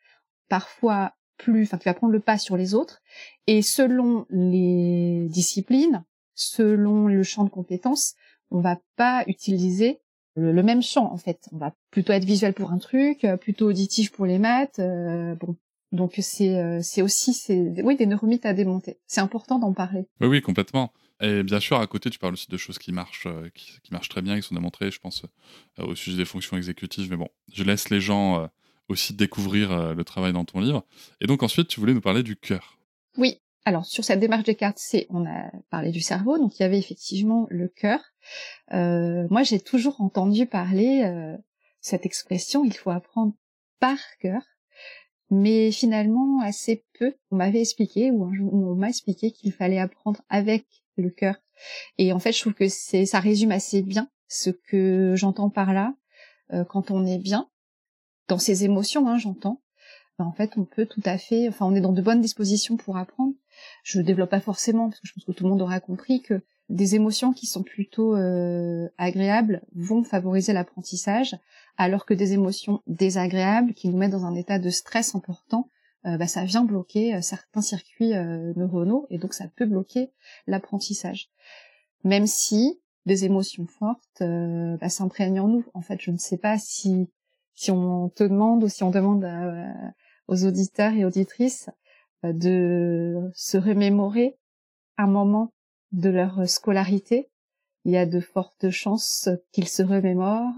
[0.49, 3.01] parfois plus, enfin qui va prendre le pas sur les autres,
[3.47, 8.15] et selon les disciplines, selon le champ de compétences,
[8.53, 10.01] on va pas utiliser
[10.35, 11.49] le, même champ en fait.
[11.53, 14.79] On va plutôt être visuel pour un truc, euh, plutôt auditif pour les maths.
[14.79, 15.57] Euh, bon,
[15.91, 18.99] donc c'est euh, c'est aussi c'est oui des neuromythes à démonter.
[19.07, 20.07] C'est important d'en parler.
[20.21, 20.93] Oui oui complètement.
[21.21, 24.23] Et bien sûr à côté tu parles aussi de choses qui marchent qui, marchent très
[24.23, 24.91] bien, qui sont démontrées.
[24.91, 25.25] Je pense
[25.79, 27.11] au sujet des fonctions exécutives.
[27.11, 28.49] Mais bon, je laisse les gens
[28.89, 30.85] aussi découvrir le travail dans ton livre.
[31.21, 32.79] Et donc ensuite tu voulais nous parler du cœur.
[33.19, 33.39] Oui.
[33.65, 36.65] Alors sur cette démarche des cartes, c'est on a parlé du cerveau, donc il y
[36.65, 38.01] avait effectivement le cœur.
[38.73, 41.37] Euh, moi, j'ai toujours entendu parler euh,
[41.81, 43.35] cette expression, il faut apprendre
[43.81, 44.43] par cœur,
[45.31, 47.15] mais finalement assez peu.
[47.31, 51.37] On m'avait expliqué ou on m'a expliqué qu'il fallait apprendre avec le cœur.
[51.99, 55.73] Et en fait, je trouve que c'est ça résume assez bien ce que j'entends par
[55.73, 55.95] là.
[56.53, 57.49] Euh, quand on est bien
[58.29, 59.63] dans ses émotions, hein, j'entends.
[60.19, 62.77] Ben, en fait, on peut tout à fait, enfin, on est dans de bonnes dispositions
[62.77, 63.35] pour apprendre.
[63.83, 66.43] Je développe pas forcément parce que je pense que tout le monde aura compris que
[66.69, 71.37] des émotions qui sont plutôt euh, agréables vont favoriser l'apprentissage,
[71.77, 75.69] alors que des émotions désagréables qui nous mettent dans un état de stress important,
[76.07, 78.13] euh, bah, ça vient bloquer euh, certains circuits
[78.57, 80.13] neuronaux et donc ça peut bloquer
[80.47, 81.31] l'apprentissage.
[82.05, 85.65] Même si des émotions fortes bah, s'imprègnent en nous.
[85.75, 87.09] En fait, je ne sais pas si
[87.55, 89.29] si on te demande ou si on demande
[90.27, 91.69] aux auditeurs et auditrices
[92.23, 94.39] de se remémorer
[94.97, 95.53] un moment
[95.93, 97.31] de leur scolarité,
[97.85, 100.55] il y a de fortes chances qu'ils se remémorent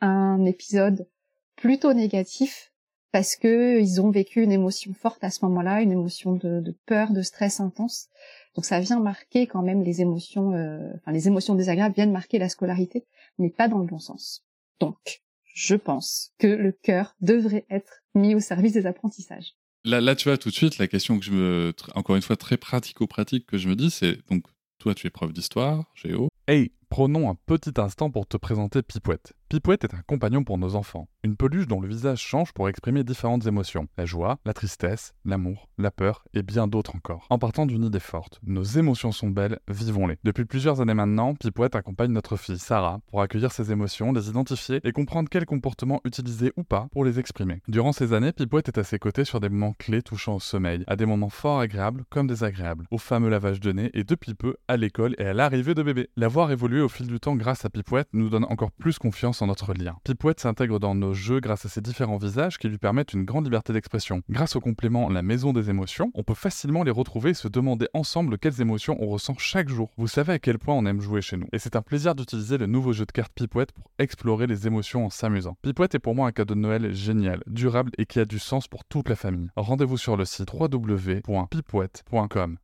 [0.00, 1.08] un épisode
[1.56, 2.72] plutôt négatif
[3.12, 7.12] parce que ils ont vécu une émotion forte à ce moment-là, une émotion de, peur,
[7.12, 8.08] de stress intense.
[8.56, 12.38] Donc ça vient marquer quand même les émotions, euh, enfin les émotions désagréables viennent marquer
[12.38, 13.06] la scolarité,
[13.38, 14.44] mais pas dans le bon sens.
[14.80, 19.54] Donc, je pense que le cœur devrait être mis au service des apprentissages.
[19.84, 21.74] Là, tu vois, tout de suite, la question que je me.
[21.94, 24.44] Encore une fois, très pratico-pratique que je me dis, c'est donc,
[24.78, 26.28] toi, tu es prof d'histoire, géo.
[26.48, 29.34] Hey, prenons un petit instant pour te présenter Pipouette.
[29.54, 33.04] Pipouette est un compagnon pour nos enfants, une peluche dont le visage change pour exprimer
[33.04, 37.28] différentes émotions, la joie, la tristesse, l'amour, la peur et bien d'autres encore.
[37.30, 40.18] En partant d'une idée forte, nos émotions sont belles, vivons-les.
[40.24, 44.80] Depuis plusieurs années maintenant, Pipouette accompagne notre fille Sarah pour accueillir ses émotions, les identifier
[44.82, 47.62] et comprendre quels comportements utiliser ou pas pour les exprimer.
[47.68, 50.82] Durant ces années, Pipouette est à ses côtés sur des moments clés touchant au sommeil,
[50.88, 54.56] à des moments fort agréables comme désagréables, au fameux lavage de nez et depuis peu
[54.66, 56.10] à l'école et à l'arrivée de bébé.
[56.16, 59.42] La voir évoluer au fil du temps grâce à Pipouette nous donne encore plus confiance
[59.43, 59.96] en notre lien.
[60.04, 63.44] Pipouette s'intègre dans nos jeux grâce à ses différents visages qui lui permettent une grande
[63.44, 64.22] liberté d'expression.
[64.28, 67.88] Grâce au complément La Maison des émotions, on peut facilement les retrouver et se demander
[67.94, 69.90] ensemble quelles émotions on ressent chaque jour.
[69.96, 71.46] Vous savez à quel point on aime jouer chez nous.
[71.52, 75.06] Et c'est un plaisir d'utiliser le nouveau jeu de cartes Pipouette pour explorer les émotions
[75.06, 75.56] en s'amusant.
[75.62, 78.68] Pipouette est pour moi un cadeau de Noël génial, durable et qui a du sens
[78.68, 79.48] pour toute la famille.
[79.56, 82.58] Rendez-vous sur le site www.pipouette.com.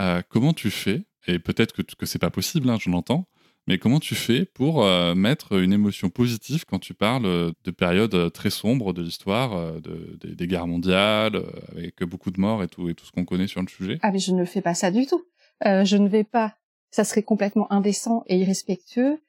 [0.00, 1.06] Euh, comment tu fais?
[1.26, 3.26] Et peut-être que, que c'est pas possible, hein, j'en entends.
[3.68, 7.72] Mais comment tu fais pour euh, mettre une émotion positive quand tu parles euh, de
[7.72, 12.68] périodes euh, très sombres de l'histoire, de, des guerres mondiales, avec beaucoup de morts et
[12.68, 13.98] tout, et tout ce qu'on connaît sur le sujet?
[14.02, 15.24] Ah mais je ne fais pas ça du tout.
[15.62, 16.56] je ne vais pas.
[16.90, 19.20] Ça serait complètement indécent et irrespectueux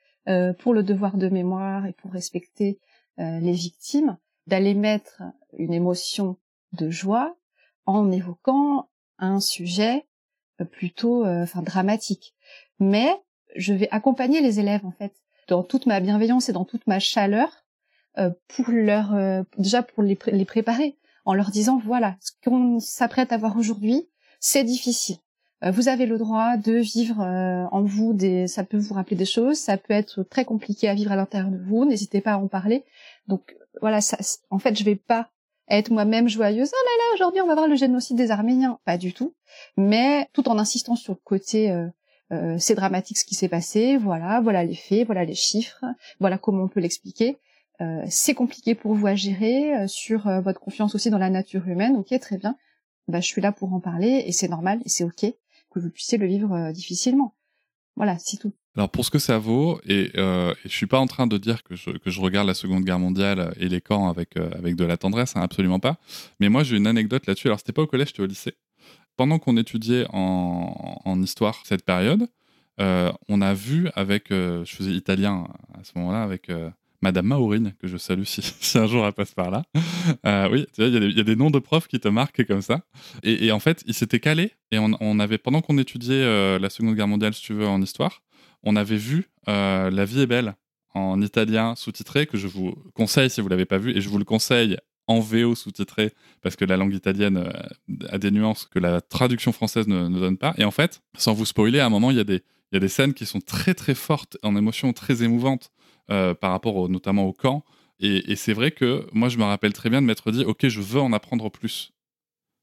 [0.59, 2.79] pour le devoir de mémoire et pour respecter
[3.17, 5.23] les victimes d'aller mettre
[5.57, 6.37] une émotion
[6.73, 7.35] de joie
[7.85, 10.05] en évoquant un sujet
[10.71, 12.35] plutôt, enfin dramatique.
[12.79, 13.09] Mais
[13.57, 15.13] je vais accompagner les élèves en fait
[15.47, 17.65] dans toute ma bienveillance et dans toute ma chaleur
[18.17, 22.79] euh, pour leur euh, déjà pour les, les, préparer en leur disant voilà ce qu'on
[22.79, 24.07] s'apprête à voir aujourd'hui
[24.39, 25.17] c'est difficile.
[25.63, 29.25] Euh, vous avez le droit de vivre en vous des ça peut vous rappeler des
[29.25, 32.37] choses ça peut être très compliqué à vivre à l'intérieur de vous n'hésitez pas à
[32.37, 32.83] en parler.
[33.27, 34.17] Donc voilà ça
[34.49, 35.29] en fait je vais pas
[35.69, 38.79] être moi-même joyeuse oh là là aujourd'hui on va voir le génocide des Arméniens.
[38.85, 39.33] Pas du tout.
[39.75, 41.71] Mais tout en insistant sur le côté
[42.33, 45.85] euh, c'est dramatique ce qui s'est passé, voilà, voilà les faits, voilà les chiffres,
[46.19, 47.37] voilà comment on peut l'expliquer.
[47.79, 51.67] Euh, c'est compliqué pour vous à gérer euh, sur votre confiance aussi dans la nature
[51.67, 52.57] humaine, ok, très bien.
[53.07, 55.33] Bah, je suis là pour en parler et c'est normal et c'est ok
[55.71, 57.33] que vous puissiez le vivre difficilement.
[57.95, 58.51] Voilà, c'est tout.
[58.75, 61.63] Alors pour ce que ça vaut, et, euh, je suis pas en train de dire
[61.63, 64.85] que je, que je, regarde la Seconde Guerre mondiale et les camps avec, avec de
[64.85, 65.97] la tendresse, hein, absolument pas.
[66.39, 67.47] Mais moi j'ai une anecdote là-dessus.
[67.47, 68.53] Alors c'était pas au collège, c'était au lycée
[69.17, 72.27] pendant qu'on étudiait en, histoire cette période,
[72.79, 76.69] euh, on a vu avec, euh, je faisais italien à ce moment-là, avec euh,
[77.01, 79.63] Madame Maurine, que je salue si, un jour elle passe par là.
[80.51, 82.81] oui, il y, a des noms de profs qui te marquent comme ça.
[83.23, 87.07] Et, en fait, ils s'étaient calés, et on, avait, pendant qu'on étudiait la Seconde Guerre
[87.07, 88.21] mondiale, si tu veux, en histoire,
[88.63, 90.55] on avait vu La vie est belle
[90.93, 94.17] en italien sous-titré, que je vous conseille si vous l'avez pas vu, et je vous
[94.19, 94.77] le conseille
[95.07, 99.51] en VO sous-titré parce que la langue italienne euh, a des nuances que la traduction
[99.51, 100.53] française ne, donne pas.
[100.57, 102.23] Et en fait, sans vous spoiler, à un moment, il y, a
[102.79, 105.71] des, scènes qui sont très très fortes, en émotions très émouvantes
[106.11, 107.63] euh, par rapport notamment au camp.
[107.99, 110.81] Et, c'est vrai que moi, je me rappelle très bien de m'être dit, ok, je
[110.81, 111.93] veux en apprendre plus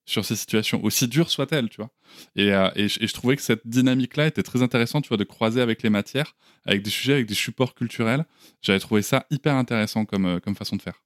[0.07, 1.91] sur ces situations, aussi dures soient-elles, tu vois.
[2.37, 5.63] Et, euh, et, je, trouvais que cette dynamique-là était très intéressante, tu vois, de croiser
[5.63, 8.27] avec les matières, avec des sujets, avec des supports culturels.
[8.61, 11.03] J'avais trouvé ça hyper intéressant comme façon de faire.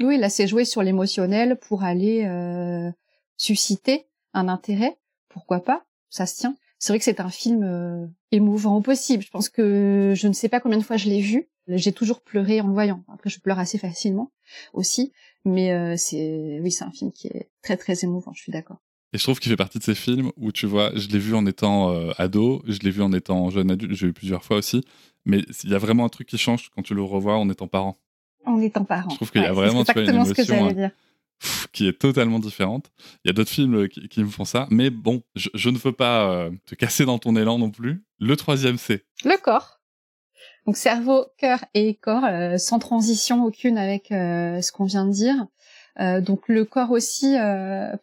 [0.00, 2.90] Oui, là, c'est jouer sur l'émotionnel pour aller euh,
[3.36, 4.96] susciter un intérêt.
[5.28, 5.84] Pourquoi pas?
[6.10, 6.56] Ça se tient.
[6.78, 9.24] C'est vrai que c'est un film euh, émouvant au possible.
[9.24, 11.48] Je pense que je ne sais pas combien de fois je l'ai vu.
[11.66, 13.04] J'ai toujours pleuré en le voyant.
[13.12, 14.32] Après, je pleure assez facilement
[14.72, 15.12] aussi,
[15.44, 18.32] mais euh, c'est oui, c'est un film qui est très très émouvant.
[18.32, 18.78] Je suis d'accord.
[19.12, 21.34] Et je trouve qu'il fait partie de ces films où tu vois, je l'ai vu
[21.34, 24.84] en étant ado, je l'ai vu en étant jeune adulte, j'ai vu plusieurs fois aussi,
[25.24, 27.68] mais il y a vraiment un truc qui change quand tu le revois en étant
[27.68, 27.96] parent
[28.48, 29.10] en étant parent.
[29.10, 30.88] Je trouve qu'il y a vraiment une émotion euh,
[31.72, 32.90] qui est totalement différente.
[33.24, 35.92] Il y a d'autres films euh, qui, me font ça, mais bon, je, ne veux
[35.92, 38.04] pas euh, te casser dans ton élan non plus.
[38.18, 39.80] Le troisième, c'est le corps.
[40.66, 42.26] Donc cerveau, cœur et corps,
[42.58, 45.46] sans transition aucune avec ce qu'on vient de dire.
[45.98, 47.34] Donc le corps aussi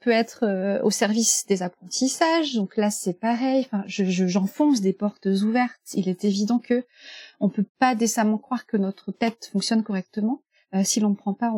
[0.01, 2.55] peut être au service des apprentissages.
[2.55, 3.65] Donc là c'est pareil.
[3.65, 5.93] Enfin, j'enfonce des portes ouvertes.
[5.93, 6.83] Il est évident que
[7.39, 10.41] on peut pas décemment croire que notre tête fonctionne correctement
[10.73, 11.53] euh, si l'on ne prend pas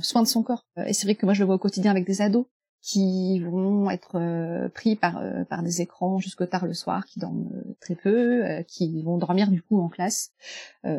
[0.00, 0.66] soin de son corps.
[0.78, 2.46] Euh, et c'est vrai que moi je le vois au quotidien avec des ados
[2.80, 7.50] qui vont être euh, pris par par des écrans jusque tard le soir, qui dorment
[7.80, 10.32] très peu, qui vont dormir du coup en classe.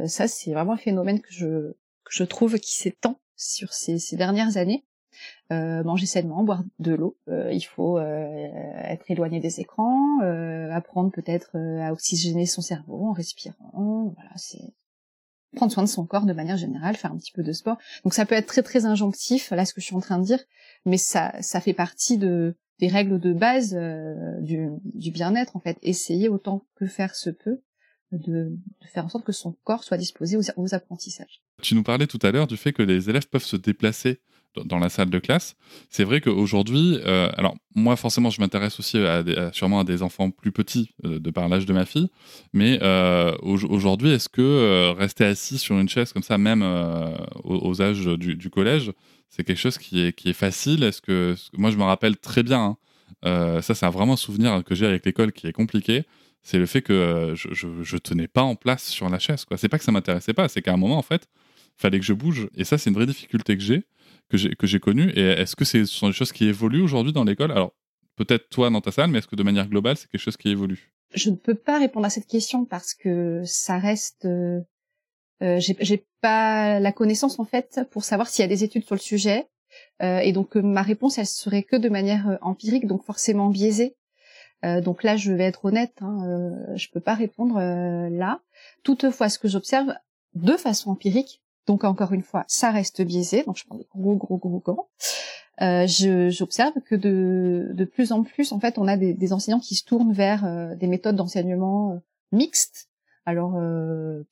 [0.08, 1.74] ça c'est vraiment un phénomène que je
[2.06, 4.84] que je trouve qui s'étend sur ces, ces dernières années
[5.52, 7.18] euh, manger sainement, boire de l'eau.
[7.30, 8.48] Euh, il faut euh,
[8.84, 10.20] être éloigné des écrans,
[10.72, 14.14] apprendre peut-être à oxygéner son cerveau en respirant.
[14.16, 14.74] Voilà, c'est
[15.56, 17.78] prendre soin de son corps de manière générale, faire un petit peu de sport.
[18.04, 20.24] Donc ça peut être très très injonctif, là ce que je suis en train de
[20.24, 20.40] dire,
[20.86, 23.78] mais ça ça fait partie de des règles de base
[24.42, 25.78] du, du bien-être en fait.
[25.84, 27.62] Essayer autant que faire se peut
[28.18, 28.58] de,
[28.94, 31.42] faire en sorte que son corps soit disposé aux, apprentissages.
[31.62, 34.20] Tu nous parlais tout à l'heure du fait que les élèves peuvent se déplacer
[34.66, 35.56] dans la salle de classe.
[35.90, 40.30] C'est vrai qu'aujourd'hui, euh, alors moi forcément je m'intéresse aussi à, sûrement à des enfants
[40.30, 42.10] plus petits euh, de par l'âge de ma fille,
[42.54, 46.62] mais euh, aujourd'hui est-ce que rester assis sur une chaise comme ça, même
[47.44, 48.92] aux, âges du, collège,
[49.30, 50.84] c'est quelque chose qui est, qui est facile?
[50.84, 52.78] Est-ce que moi je me rappelle très bien,
[53.24, 56.06] hein, ça c'est vraiment un souvenir que j'ai avec l'école qui est compliqué
[56.44, 59.46] c'est le fait que euh, je, je, tenais pas en place sur la chaise.
[59.46, 59.58] Quoi.
[59.58, 61.30] C'est pas que ça m'intéressait pas, c'est qu'à un moment, en fait,
[61.78, 62.50] fallait que je bouge.
[62.56, 63.86] Et ça, c'est une vraie difficulté que j'ai,
[64.56, 65.10] que j'ai, connue.
[65.12, 67.52] Et est-ce que ce sont des choses qui évoluent aujourd'hui dans l'école?
[67.52, 67.74] Alors,
[68.18, 70.50] peut-être toi dans ta salle, mais est-ce que de manière globale, c'est quelque chose qui
[70.50, 70.92] évolue?
[71.14, 74.26] Je ne peux pas répondre à cette question parce que ça reste.
[74.26, 74.60] Euh,
[75.42, 78.96] euh j'ai, pas la connaissance en fait pour savoir s'il y a des études sur
[78.96, 79.48] le sujet.
[80.02, 83.96] Euh, et donc ma réponse, elle serait que de manière empirique, donc forcément biaisée.
[84.64, 88.40] Euh, donc là, je vais être honnête, hein, euh, je peux pas répondre euh, là.
[88.84, 89.94] Toutefois, ce que j'observe
[90.36, 94.16] de façon empirique, donc encore une fois, ça reste biaisé, donc je prends des gros,
[94.16, 94.88] gros, gros gants.
[95.62, 95.86] Euh,
[96.30, 99.76] j'observe que de, de plus en plus, en fait, on a des, des enseignants qui
[99.76, 102.90] se tournent vers des méthodes d'enseignement mixtes,
[103.26, 103.58] alors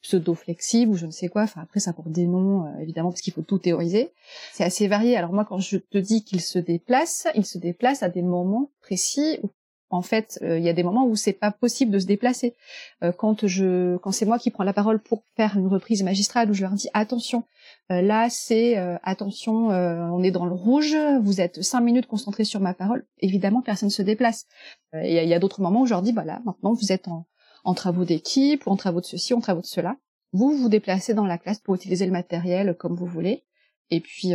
[0.02, 1.44] pseudo-flexibles ou je ne sais quoi.
[1.44, 4.12] Enfin après, ça pour des noms, évidemment, parce qu'il faut tout théoriser.
[4.52, 5.15] C'est assez varié.
[5.15, 8.72] Alors moi, quand je te dis qu'il se déplace, il se déplace à des moments
[8.82, 9.50] précis où
[9.91, 12.56] en fait, euh, il y a des moments où c'est pas possible de se déplacer.
[13.04, 16.49] Euh, quand je, quand c'est moi qui prends la parole pour faire une reprise magistrale
[16.49, 17.43] où je leur dis attention,
[17.91, 22.60] euh, là c'est attention, on est dans le rouge, vous êtes cinq minutes concentrés sur
[22.60, 23.06] ma parole.
[23.19, 24.45] Évidemment, personne ne se déplace.
[24.93, 27.27] Il y a, d'autres moments où je leur dis voilà, maintenant vous êtes en,
[27.63, 29.97] en travaux d'équipe, ou en travaux de ceci, en travaux de cela.
[30.34, 33.43] Vous vous déplacez dans la classe pour utiliser le matériel comme vous voulez.
[33.89, 34.30] Et puis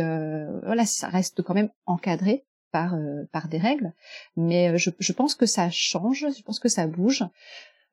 [0.63, 3.93] voilà, ça reste quand même encadré par euh, par des règles,
[4.35, 7.23] mais euh, je, je, pense que ça change, je pense que ça bouge.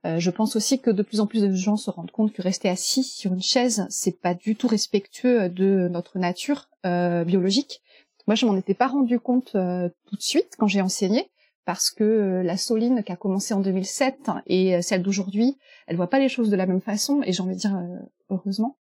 [0.07, 2.43] Euh, je pense aussi que de plus en plus de gens se rendent compte que
[2.43, 7.81] rester assis sur une chaise, c'est pas du tout respectueux de notre nature biologique.
[8.27, 11.31] Moi, je m'en étais pas rendu compte tout de suite quand j'ai enseigné,
[11.65, 15.57] parce que la Soline qui a commencé en 2007 et celle d'aujourd'hui,
[15.87, 17.81] elle voit pas les choses de la même façon, et j'ai envie de dire
[18.29, 18.77] heureusement.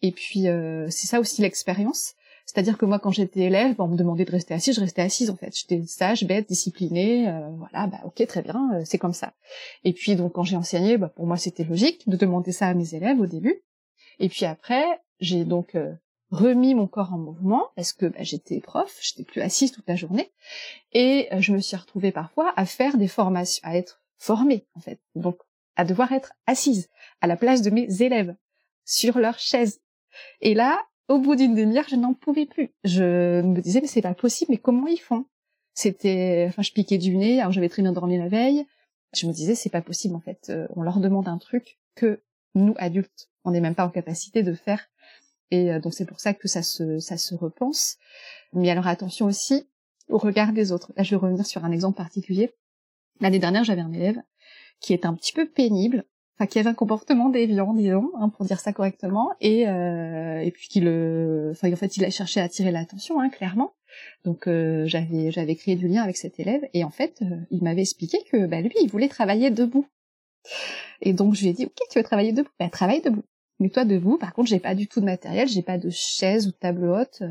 [0.00, 0.46] Et puis
[0.90, 2.14] c'est ça aussi l'expérience.
[2.52, 5.30] C'est-à-dire que moi, quand j'étais élève, on me demandait de rester assise, je restais assise
[5.30, 5.56] en fait.
[5.56, 7.26] J'étais sage, bête, disciplinée.
[7.26, 9.32] Euh, voilà, bah ok, très bien, euh, c'est comme ça.
[9.84, 12.74] Et puis donc quand j'ai enseigné, bah, pour moi c'était logique de demander ça à
[12.74, 13.62] mes élèves au début.
[14.18, 14.84] Et puis après,
[15.18, 15.94] j'ai donc euh,
[16.30, 19.96] remis mon corps en mouvement parce que bah, j'étais prof, j'étais plus assise toute la
[19.96, 20.30] journée,
[20.92, 25.00] et je me suis retrouvée parfois à faire des formations, à être formée en fait.
[25.14, 25.38] Donc
[25.76, 26.90] à devoir être assise
[27.22, 28.36] à la place de mes élèves
[28.84, 29.80] sur leur chaise.
[30.42, 32.70] Et là, au bout d'une demi-heure, je n'en pouvais plus.
[32.84, 35.26] Je me disais, mais c'est pas possible, mais comment ils font?
[35.74, 38.66] C'était, enfin, je piquais du nez, alors j'avais très bien dormi la veille.
[39.14, 40.48] Je me disais, c'est pas possible, en fait.
[40.50, 42.22] Euh, on leur demande un truc que
[42.54, 44.88] nous, adultes, on n'est même pas en capacité de faire.
[45.50, 47.98] Et euh, donc, c'est pour ça que ça se, ça se repense.
[48.52, 49.66] Mais alors, attention aussi
[50.08, 50.92] au regard des autres.
[50.96, 52.52] Là, je vais revenir sur un exemple particulier.
[53.20, 54.20] L'année dernière, j'avais un élève
[54.80, 56.04] qui est un petit peu pénible
[56.42, 60.68] enfin qui avait un comportement déviant, disons, hein, pour dire ça correctement, et euh, puis
[60.68, 60.88] qu'il,
[61.52, 63.74] enfin en fait il a cherché à attirer l'attention, hein, clairement.
[64.24, 67.62] Donc euh, j'avais j'avais créé du lien avec cet élève et en fait euh, il
[67.62, 69.86] m'avait expliqué que bah, lui il voulait travailler debout.
[71.02, 73.24] Et donc je lui ai dit ok tu veux travailler debout, bah travaille debout.
[73.60, 76.48] Mais toi debout, par contre j'ai pas du tout de matériel, j'ai pas de chaise
[76.48, 77.22] ou de table haute,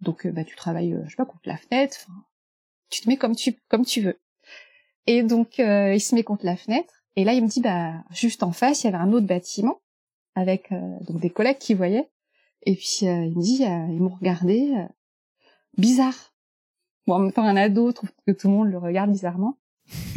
[0.00, 2.06] donc bah tu travailles je sais pas contre la fenêtre,
[2.90, 4.20] tu te mets comme tu comme tu veux.
[5.06, 8.42] Et donc il se met contre la fenêtre et là, il me dit, bah, juste
[8.42, 9.80] en face, il y avait un autre bâtiment
[10.34, 12.08] avec euh, donc des collègues qui voyaient.
[12.64, 14.72] Et puis euh, il me dit, euh, ils m'ont regardé
[15.76, 16.34] bizarre.
[17.06, 19.58] Bon, en même temps, un ado trouve que tout le monde le regarde bizarrement.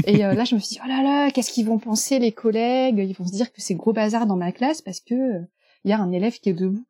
[0.06, 3.00] Et là, je me suis dit, oh là là, qu'est-ce qu'ils vont penser les collègues?
[3.00, 5.42] Ils vont se dire que c'est gros bazar dans ma classe parce que
[5.84, 6.86] il y a un élève qui est debout.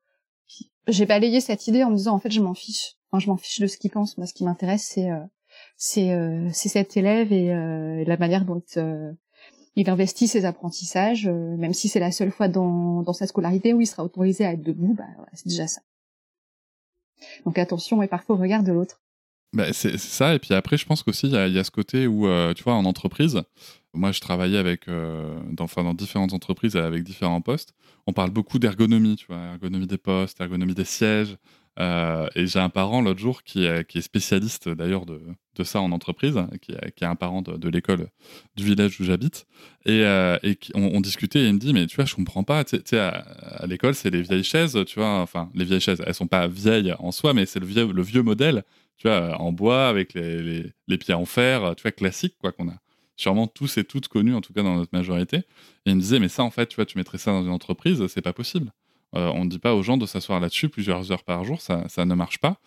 [0.87, 2.95] J'ai balayé cette idée en me disant, en fait, je m'en fiche.
[3.09, 4.17] Enfin, je m'en fiche de ce qu'ils pensent.
[4.17, 5.07] Moi, ce qui m'intéresse, c'est
[5.77, 6.13] c'est
[6.51, 7.47] c'est cet élève et,
[8.05, 8.61] la manière dont
[9.75, 13.81] il investit ses apprentissages, euh, même si c'est la seule fois dans, sa scolarité où
[13.81, 15.81] il sera autorisé à être debout, bah, c'est déjà ça.
[17.45, 19.01] Donc attention et parfois au regard de l'autre.
[19.53, 22.07] Bah, c'est ça, et puis après, je pense qu'aussi, il y, y, a ce côté
[22.07, 23.41] où, euh, tu vois, en entreprise,
[23.93, 27.73] moi, je travaillais avec, euh, dans, enfin, dans différentes entreprises avec différents postes.
[28.07, 31.37] On parle beaucoup d'ergonomie, tu vois, ergonomie des postes, ergonomie des sièges,
[31.77, 35.21] et j'ai un parent l'autre jour qui est spécialiste d'ailleurs de,
[35.55, 38.07] de, ça en entreprise, qui est, un parent de, l'école
[38.55, 39.45] du village où j'habite.
[39.85, 42.63] Et, euh, et on, discutait et il me dit Mais tu vois, je comprends pas.
[42.63, 45.21] Tu sais, à, à l'école, c'est les vieilles chaises, tu vois.
[45.21, 48.01] Enfin, les vieilles chaises, elles sont pas vieilles en soi, mais c'est le vieux, le
[48.01, 48.63] vieux modèle,
[48.97, 52.51] tu vois, en bois avec les, les, les, pieds en fer, tu vois, classique, quoi,
[52.51, 52.77] qu'on a
[53.15, 55.37] sûrement tous et toutes connus, en tout cas dans notre majorité.
[55.37, 57.51] Et il me disait, mais ça, en fait, tu vois, tu mettrais ça dans une
[57.51, 58.71] entreprise, c'est pas possible.
[59.15, 62.05] Euh, on ne dit pas aux gens de s'asseoir là-dessus plusieurs heures par jour, ça,
[62.05, 62.57] ne marche pas.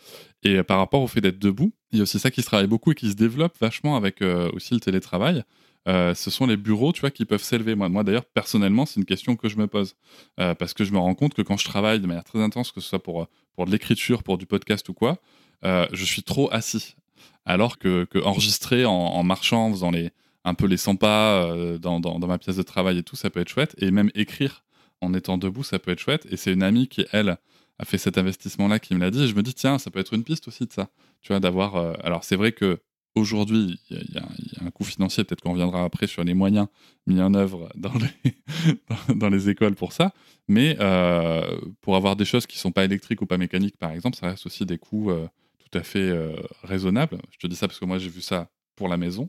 [0.43, 2.67] Et par rapport au fait d'être debout, il y a aussi ça qui se travaille
[2.67, 5.45] beaucoup et qui se développe vachement avec euh, aussi le télétravail.
[5.87, 7.75] Euh, ce sont les bureaux, tu vois, qui peuvent s'élever.
[7.75, 9.95] Moi, d'ailleurs, personnellement, c'est une question que je me pose.
[10.37, 12.81] parce que je me rends compte que quand je travaille de manière très intense, que
[12.81, 15.19] ce soit pour, pour de l'écriture, pour du podcast ou quoi,
[15.63, 16.97] je suis trop assis.
[17.47, 20.11] Alors que, enregistrer en, en, marchant, en faisant les,
[20.45, 21.47] un peu les 100 pas
[21.79, 23.75] dans, dans, dans, ma pièce de travail et tout, ça peut être chouette.
[23.79, 24.65] Et même écrire
[25.01, 26.27] en étant debout, ça peut être chouette.
[26.31, 27.39] Et c'est une amie qui, elle,
[27.79, 29.25] a fait cet investissement-là qui me l'a dit.
[29.25, 30.89] Et je me dis, tiens, ça peut être une piste aussi de ça.
[31.23, 31.77] Tu vois, d'avoir.
[31.77, 32.81] Euh, alors, c'est vrai que
[33.15, 36.69] aujourd'hui, il y, a un coût financier, peut-être qu'on reviendra après sur les moyens
[37.07, 37.93] mis en œuvre dans
[39.29, 40.13] les, écoles pour ça.
[40.47, 43.91] Mais euh, pour avoir des choses qui ne sont pas électriques ou pas mécaniques, par
[43.93, 45.27] exemple, ça reste aussi des coûts euh,
[45.59, 46.13] tout à fait
[46.63, 47.19] raisonnables.
[47.31, 49.29] Je te dis ça parce que moi, j'ai vu ça pour la maison.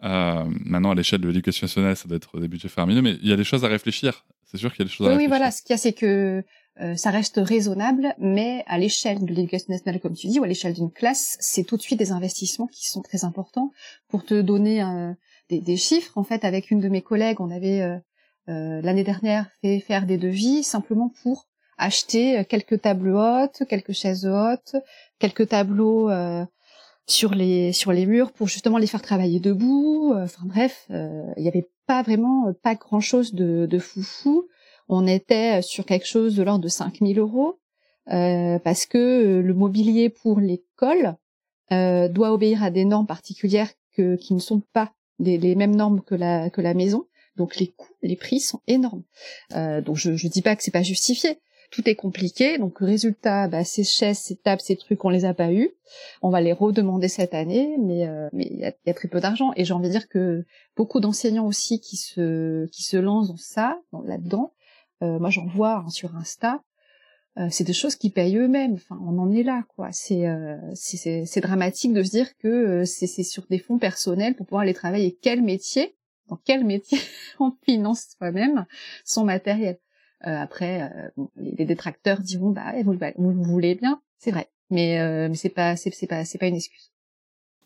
[0.00, 3.32] maintenant, à l'échelle de l'éducation nationale, ça doit être des budgets faramineux, mais il y
[3.32, 5.26] a des choses à réfléchir c'est sûr qu'il y a des choses oui, à Oui,
[5.26, 5.50] voilà.
[5.50, 6.44] Ce qu'il y a, c'est que
[6.80, 10.46] euh, ça reste raisonnable, mais à l'échelle de l'éducation nationale, comme tu dis, ou à
[10.46, 13.72] l'échelle d'une classe, c'est tout de suite des investissements qui sont très importants.
[14.08, 15.12] Pour te donner euh,
[15.48, 17.96] des, des, chiffres, en fait, avec une de mes collègues, on avait euh,
[18.48, 24.26] euh l'année dernière fait faire des devis simplement pour acheter quelques tables hautes, quelques chaises
[24.26, 24.76] hautes,
[25.18, 26.08] quelques tableaux
[27.06, 30.12] sur les sur les murs pour justement les faire travailler debout.
[30.14, 34.48] Enfin bref, il y avait pas vraiment pas grand chose de, de foufou.
[34.88, 37.58] On était sur quelque chose de l'ordre de 5000 euros
[38.12, 41.16] euh, parce que le mobilier pour l'école
[41.72, 46.02] euh, doit obéir à des normes particulières que, qui ne sont pas les, mêmes normes
[46.02, 47.06] que la que la maison.
[47.36, 49.02] Donc les coûts, les prix sont énormes.
[49.54, 51.40] Euh, donc je je dis pas que c'est pas justifié,
[51.70, 52.58] tout est compliqué.
[52.58, 55.70] Donc résultat, bah, ces chaises, ces tables, ces trucs, on les a pas eu.
[56.22, 59.08] On va les redemander cette année, mais euh, mais il y a, y a, très
[59.08, 59.52] peu d'argent.
[59.56, 60.44] Et j'ai envie de dire que
[60.76, 64.52] beaucoup d'enseignants aussi qui se qui se lancent dans ça, là-dedans.
[65.02, 66.62] Euh, moi, j'en vois hein, sur Insta.
[67.38, 68.74] Euh, c'est des choses qui payent eux-mêmes.
[68.74, 69.92] Enfin, on en est là, quoi.
[69.92, 74.46] C'est euh, c'est dramatique de se dire que euh, c'est sur des fonds personnels pour
[74.46, 75.18] pouvoir aller travailler.
[75.20, 75.94] Quel métier,
[76.28, 76.98] dans quel métier
[77.40, 78.64] on finance soi-même
[79.04, 79.78] son matériel?
[80.26, 85.36] Après, euh, les, détracteurs diront bah vous, vous, voulez bien, c'est vrai, mais euh, mais
[85.36, 86.92] c'est pas c'est pas c'est pas une excuse.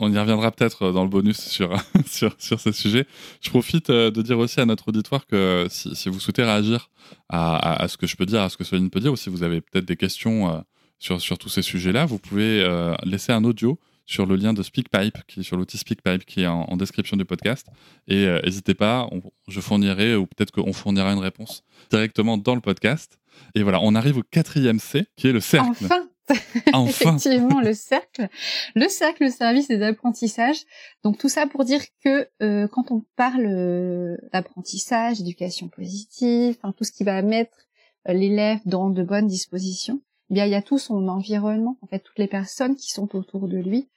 [0.02, 3.06] On y reviendra peut-être dans le bonus sur, sur, sur ce sujet.
[3.42, 6.90] Je profite de dire aussi à notre auditoire que si, si vous souhaitez réagir
[7.28, 9.28] à, à, ce que je peux dire, à ce que Soline peut dire, ou si
[9.28, 10.64] vous avez peut-être des questions
[10.98, 12.66] sur, sur tous ces sujets-là, vous pouvez
[13.04, 13.78] laisser un audio
[14.10, 17.24] sur le lien de SpeakPipe, qui est sur l'outil SpeakPipe, qui est en, description du
[17.24, 17.68] podcast.
[18.08, 19.08] Et euh, n'hésitez pas,
[19.46, 23.20] je fournirai, ou peut-être qu'on fournira une réponse directement dans le podcast.
[23.54, 25.84] Et voilà, on arrive au quatrième C, qui est le cercle.
[25.84, 26.08] Enfin
[26.72, 27.16] Enfin.
[27.16, 28.28] Effectivement, le cercle,
[28.76, 30.62] le cercle, le service des apprentissages.
[31.02, 36.72] Donc tout ça pour dire que euh, quand on parle euh, d'apprentissage, éducation positive, enfin
[36.76, 37.66] tout ce qui va mettre
[38.06, 40.00] l'élève dans de bonnes dispositions,
[40.30, 43.16] eh bien il y a tout son environnement, en fait toutes les personnes qui sont
[43.16, 43.88] autour de lui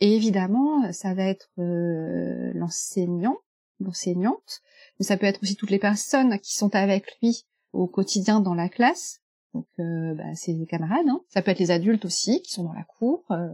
[0.00, 3.36] et évidemment, ça va être euh, l'enseignant,
[3.80, 4.62] l'enseignante,
[4.98, 8.54] mais ça peut être aussi toutes les personnes qui sont avec lui au quotidien dans
[8.54, 9.20] la classe,
[9.52, 11.08] donc euh, bah, ses camarades.
[11.08, 11.20] Hein.
[11.28, 13.24] Ça peut être les adultes aussi qui sont dans la cour.
[13.30, 13.48] Euh,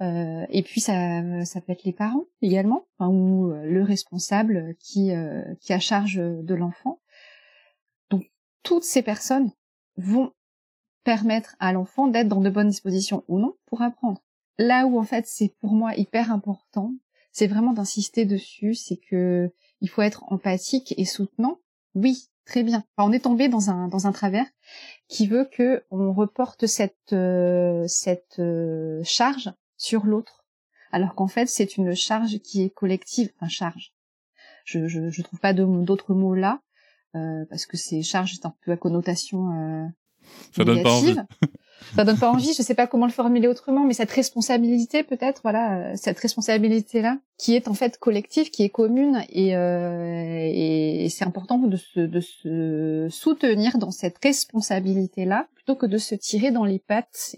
[0.00, 5.10] euh et puis ça, ça peut être les parents également, ou euh, le responsable qui,
[5.60, 7.00] qui a charge de l'enfant.
[8.10, 8.24] Donc
[8.62, 9.52] toutes ces personnes
[9.98, 10.32] vont
[11.04, 14.22] permettre à l'enfant d'être dans de bonnes dispositions ou non pour apprendre
[14.58, 16.92] là où en fait c'est pour moi hyper important,
[17.32, 19.50] c'est vraiment d'insister dessus, c'est que
[19.80, 21.60] il faut être empathique et soutenant.
[21.94, 22.84] Oui, très bien.
[22.96, 24.46] on est tombé dans un dans un travers
[25.08, 30.44] qui veut que on reporte cette euh, cette euh, charge sur l'autre,
[30.90, 33.94] alors qu'en fait c'est une charge qui est collective, enfin charge.
[34.64, 36.60] Je je, je trouve pas d'autres mots là
[37.14, 39.86] euh, parce que c'est charge c'est un peu à connotation euh,
[40.52, 41.16] ça donne pas envie.
[41.94, 42.52] ça donne pas envie.
[42.52, 47.18] Je sais pas comment le formuler autrement, mais cette responsabilité, peut-être, voilà, euh, cette responsabilité-là,
[47.38, 52.00] qui est en fait collective, qui est commune, et, euh, et c'est important de se,
[52.00, 57.34] de se soutenir dans cette responsabilité-là, plutôt que de se tirer dans les pattes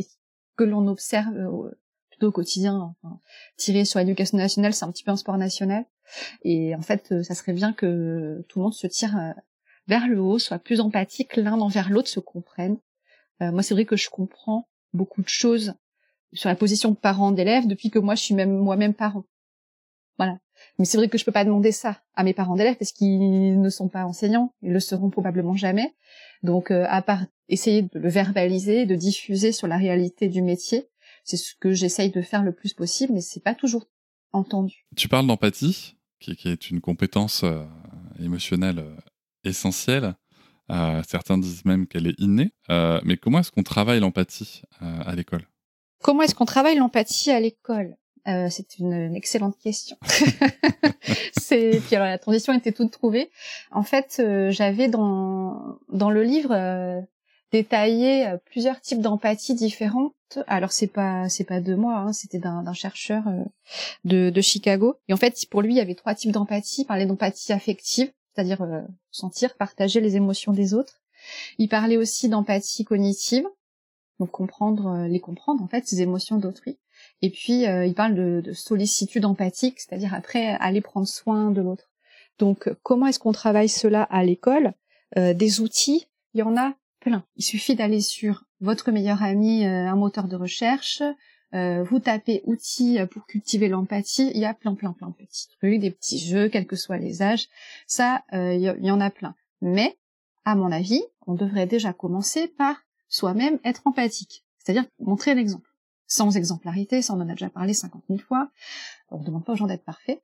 [0.56, 1.70] que l'on observe euh,
[2.10, 2.94] plutôt au quotidien.
[3.56, 5.84] Tirer sur l'éducation nationale, c'est un petit peu un sport national,
[6.42, 9.16] et en fait, euh, ça serait bien que tout le monde se tire
[9.86, 12.78] vers le haut, soit plus empathique l'un envers l'autre, se comprennent.
[13.42, 15.74] Euh, moi, c'est vrai que je comprends beaucoup de choses
[16.32, 19.24] sur la position de parent d'élève depuis que moi, je suis même moi-même parent.
[20.18, 20.38] Voilà.
[20.78, 23.60] Mais c'est vrai que je peux pas demander ça à mes parents d'élèves parce qu'ils
[23.60, 25.94] ne sont pas enseignants, ils le seront probablement jamais.
[26.42, 30.88] Donc, euh, à part essayer de le verbaliser, de diffuser sur la réalité du métier,
[31.24, 33.86] c'est ce que j'essaye de faire le plus possible, mais c'est pas toujours
[34.32, 34.86] entendu.
[34.96, 35.96] Tu parles d'empathie.
[36.20, 37.44] qui, est une compétence
[38.18, 38.84] émotionnelle
[39.44, 40.14] essentielle.
[41.06, 42.52] Certains disent même qu'elle est innée.
[42.68, 45.46] mais comment est-ce qu'on travaille l'empathie à l'école?
[46.02, 47.96] Comment est-ce qu'on travaille l'empathie à l'école?
[48.28, 49.96] Euh, c'est une, excellente question.
[51.38, 53.30] c'est puis alors la transition était toute trouvée.
[53.70, 57.00] En fait, euh, j'avais dans dans le livre euh,
[57.50, 60.14] détaillé euh, plusieurs types d'empathie différentes.
[60.46, 63.24] Alors c'est pas c'est pas de moi, hein, c'était d'un chercheur
[64.04, 64.96] de, de Chicago.
[65.08, 66.82] Et en fait, pour lui, il y avait trois types d'empathie.
[66.82, 68.12] Il parlait d'empathie affective,
[68.42, 71.00] c'est-à-dire sentir, partager les émotions des autres.
[71.58, 73.44] Il parlait aussi d'empathie cognitive,
[74.18, 76.78] donc comprendre les comprendre en fait ces émotions d'autrui
[77.22, 81.60] et puis, euh, il parle de, de sollicitude empathique, c'est-à-dire après aller prendre soin de
[81.60, 81.90] l'autre.
[82.38, 84.72] Donc, comment est-ce qu'on travaille cela à l'école?
[85.18, 87.24] Euh, Des outils, il y en a plein.
[87.36, 91.02] Il suffit d'aller sur votre meilleur ami, euh, un moteur de recherche,
[91.52, 95.80] vous tapez outils pour cultiver l'empathie, il y a plein, plein, plein de petits trucs,
[95.80, 97.48] des petits jeux, quels que soient les âges.
[97.86, 99.34] Ça, il y en a plein.
[99.60, 99.98] Mais,
[100.44, 102.76] à mon avis, on devrait déjà commencer par
[103.08, 105.68] soi-même être empathique, c'est-à-dire montrer l'exemple.
[106.06, 108.50] Sans exemplarité, ça on en a déjà parlé 50 000 fois,
[109.10, 110.20] on ne demande pas aux gens d'être parfaits,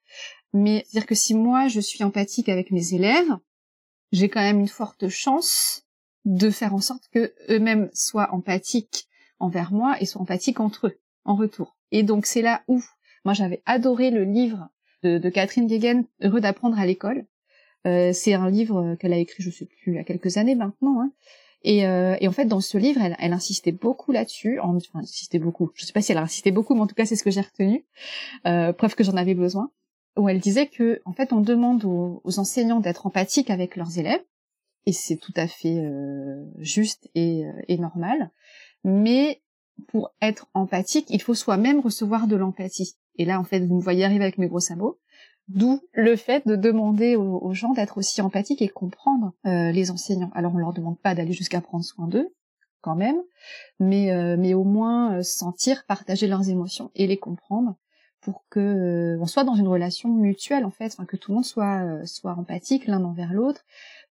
[0.53, 3.31] mais c'est-à-dire que si moi je suis empathique avec mes élèves,
[4.11, 5.85] j'ai quand même une forte chance
[6.25, 9.07] de faire en sorte que eux-mêmes soient empathiques
[9.39, 11.77] envers moi et soient empathiques entre eux, en retour.
[11.93, 12.83] Et donc c'est là où,
[13.25, 14.69] moi j'avais adoré le livre
[15.03, 17.27] de, Catherine Guéguen, Heureux d'apprendre à l'école.
[17.87, 20.57] Euh, c'est un livre qu'elle a écrit, je sais plus, il y a quelques années
[20.57, 21.13] maintenant, hein,
[21.67, 24.61] et, euh, et, en fait, dans ce livre, elle, elle insistait beaucoup là-dessus.
[24.61, 25.73] Enfin, insistait beaucoup.
[25.75, 27.41] Je sais pas si elle insistait beaucoup, mais en tout cas, c'est ce que j'ai
[27.41, 27.85] retenu.
[28.47, 29.73] Euh, preuve que j'en avais besoin.
[30.17, 34.23] Où elle disait que, en fait, on demande aux, enseignants d'être empathiques avec leurs élèves,
[34.87, 38.31] et c'est tout à fait euh, juste et, euh, et normal.
[38.85, 39.43] Mais
[39.89, 42.97] pour être empathique, il faut soi-même recevoir de l'empathie.
[43.17, 44.99] Et là, en fait, vous me voyez arriver avec mes gros sabots.
[45.49, 50.31] D'où le fait de demander aux, gens d'être aussi empathiques et comprendre euh, les enseignants.
[50.35, 52.35] Alors on leur demande pas d'aller jusqu'à prendre soin d'eux,
[52.81, 53.23] quand même,
[53.79, 57.77] mais euh, mais au moins euh, sentir, partager leurs émotions et les comprendre
[58.21, 62.05] pour que on soit dans une relation mutuelle en fait, que tout le monde soit
[62.07, 63.65] soit empathique l'un envers l'autre,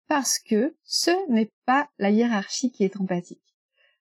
[0.08, 3.59] parce que ce n'est pas la hiérarchie qui est empathique.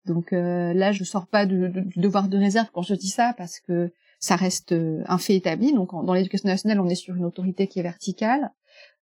[0.08, 3.92] Donc là, je sors pas du devoir de réserve quand je dis ça, parce que
[4.18, 5.72] ça reste euh, un fait établi.
[5.72, 8.52] Donc dans l'éducation nationale, on est sur une autorité qui est verticale,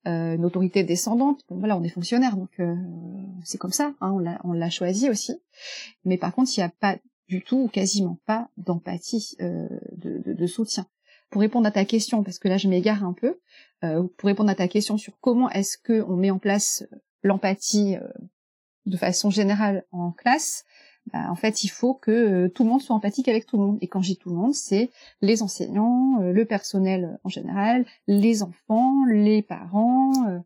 [0.07, 1.41] euh, une autorité descendante.
[1.49, 2.75] Bon voilà, on est fonctionnaire, donc euh,
[3.43, 3.93] c'est comme ça.
[4.01, 5.33] Hein, on l'a choisi aussi.
[6.03, 6.97] Mais par contre, il n'y a pas
[7.27, 10.85] du tout ou quasiment pas d'empathie, de, de, de, soutien.
[11.31, 13.39] Pour répondre à ta question, parce que là je m'égare un peu,
[13.81, 16.85] pour répondre à ta question sur comment est-ce que on met en place
[17.23, 17.95] l'empathie
[18.85, 20.65] de façon générale en classe,
[21.13, 23.63] bah, en fait, il faut que euh, tout le monde soit empathique avec tout le
[23.63, 23.77] monde.
[23.81, 24.89] Et quand dis tout le monde, c'est
[25.21, 30.11] les enseignants, euh, le personnel en général, les enfants, les parents.
[30.27, 30.39] Euh,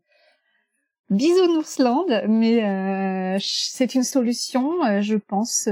[1.08, 5.68] Bisounoursland, mais c'est une solution, je pense,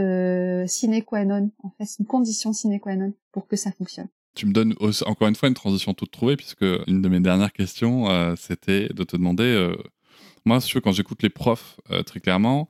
[0.67, 1.53] sine qua non.
[1.63, 4.09] En fait, c'est une condition sine qua non pour que ça fonctionne.
[4.35, 4.75] Tu me donnes
[5.07, 9.05] encore une fois une transition toute trouvée, puisque une de mes dernières questions, c'était de
[9.05, 9.73] te demander,
[10.45, 12.69] moi, quand j'écoute les profs, très clairement,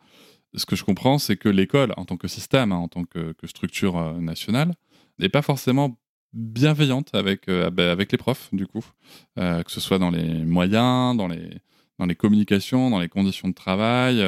[0.54, 3.34] ce que je comprends, c'est que l'école, en tant que système, hein, en tant que,
[3.44, 4.74] structure euh, nationale,
[5.18, 5.98] n'est pas forcément
[6.32, 8.84] bienveillante avec, euh, bah, avec les profs, du coup,
[9.38, 11.58] euh, que ce soit dans les moyens, dans les,
[11.98, 14.22] dans les communications, dans les conditions de travail,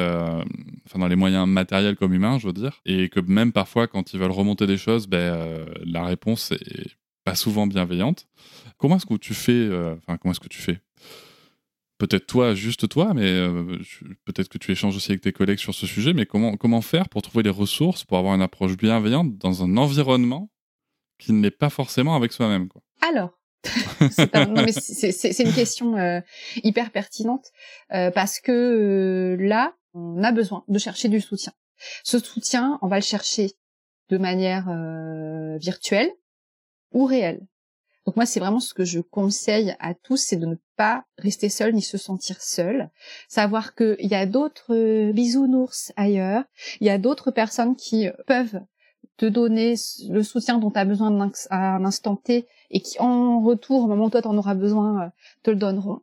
[0.85, 4.13] enfin dans les moyens matériels comme humains, je veux dire, et que même parfois, quand
[4.13, 8.27] ils veulent remonter des choses, ben, la réponse est pas souvent bienveillante.
[8.77, 10.81] Comment est-ce que tu fais, enfin comment est-ce que tu fais
[12.01, 13.77] peut-être toi, juste toi, mais euh,
[14.25, 17.21] peut-être que tu échanges aussi avec tes collègues sur ce sujet, mais comment, faire pour
[17.21, 20.49] trouver les ressources, pour avoir une approche bienveillante dans un environnement
[21.19, 22.69] qui n'est pas forcément avec soi-même.
[23.07, 23.37] Alors,
[24.09, 26.21] c'est une question euh,
[26.63, 27.45] hyper pertinente
[27.93, 31.53] euh, parce que là, on a besoin de chercher du soutien.
[32.03, 33.51] Ce soutien, on va le chercher
[34.09, 34.65] de manière
[35.59, 36.09] virtuelle
[36.93, 37.41] ou réelle.
[38.05, 40.55] Donc moi, c'est vraiment ce que je conseille à tous, c'est de ne
[41.17, 42.89] rester seul ni se sentir seul.
[43.27, 46.43] Savoir qu'il y a d'autres euh, bisounours ailleurs,
[46.79, 48.59] il y a d'autres personnes qui euh, peuvent
[49.17, 49.75] te donner
[50.09, 53.87] le soutien dont tu as besoin à un instant T et qui, en retour, au
[53.87, 55.09] moment où toi t'en auras besoin, euh,
[55.43, 56.01] te le donneront.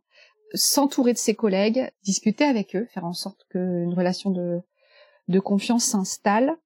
[0.54, 4.60] S'entourer de ses collègues, discuter avec eux, faire en sorte qu'une relation de,
[5.28, 6.56] de confiance s'installe.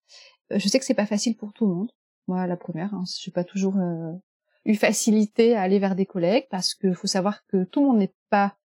[0.51, 1.91] Je sais que c'est pas facile pour tout le monde.
[2.29, 3.75] Moi, la première, hein, je suis pas toujours
[4.65, 7.99] eu facilité à aller vers des collègues parce que faut savoir que tout le monde
[7.99, 8.57] n'est pas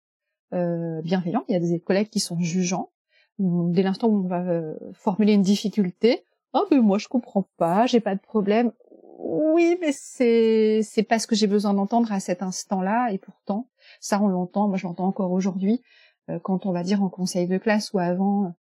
[0.53, 1.43] euh, bienveillant.
[1.49, 2.91] Il y a des collègues qui sont jugeants.
[3.39, 6.23] Dès l'instant où on va euh, formuler une difficulté,
[6.53, 8.71] oh ben moi je comprends pas, j'ai pas de problème.
[9.19, 13.67] Oui, mais c'est c'est pas ce que j'ai besoin d'entendre à cet instant-là, et pourtant,
[13.99, 14.67] ça on l'entend.
[14.67, 15.81] Moi, je l'entends encore aujourd'hui
[16.29, 18.53] euh, quand on va dire en conseil de classe ou avant,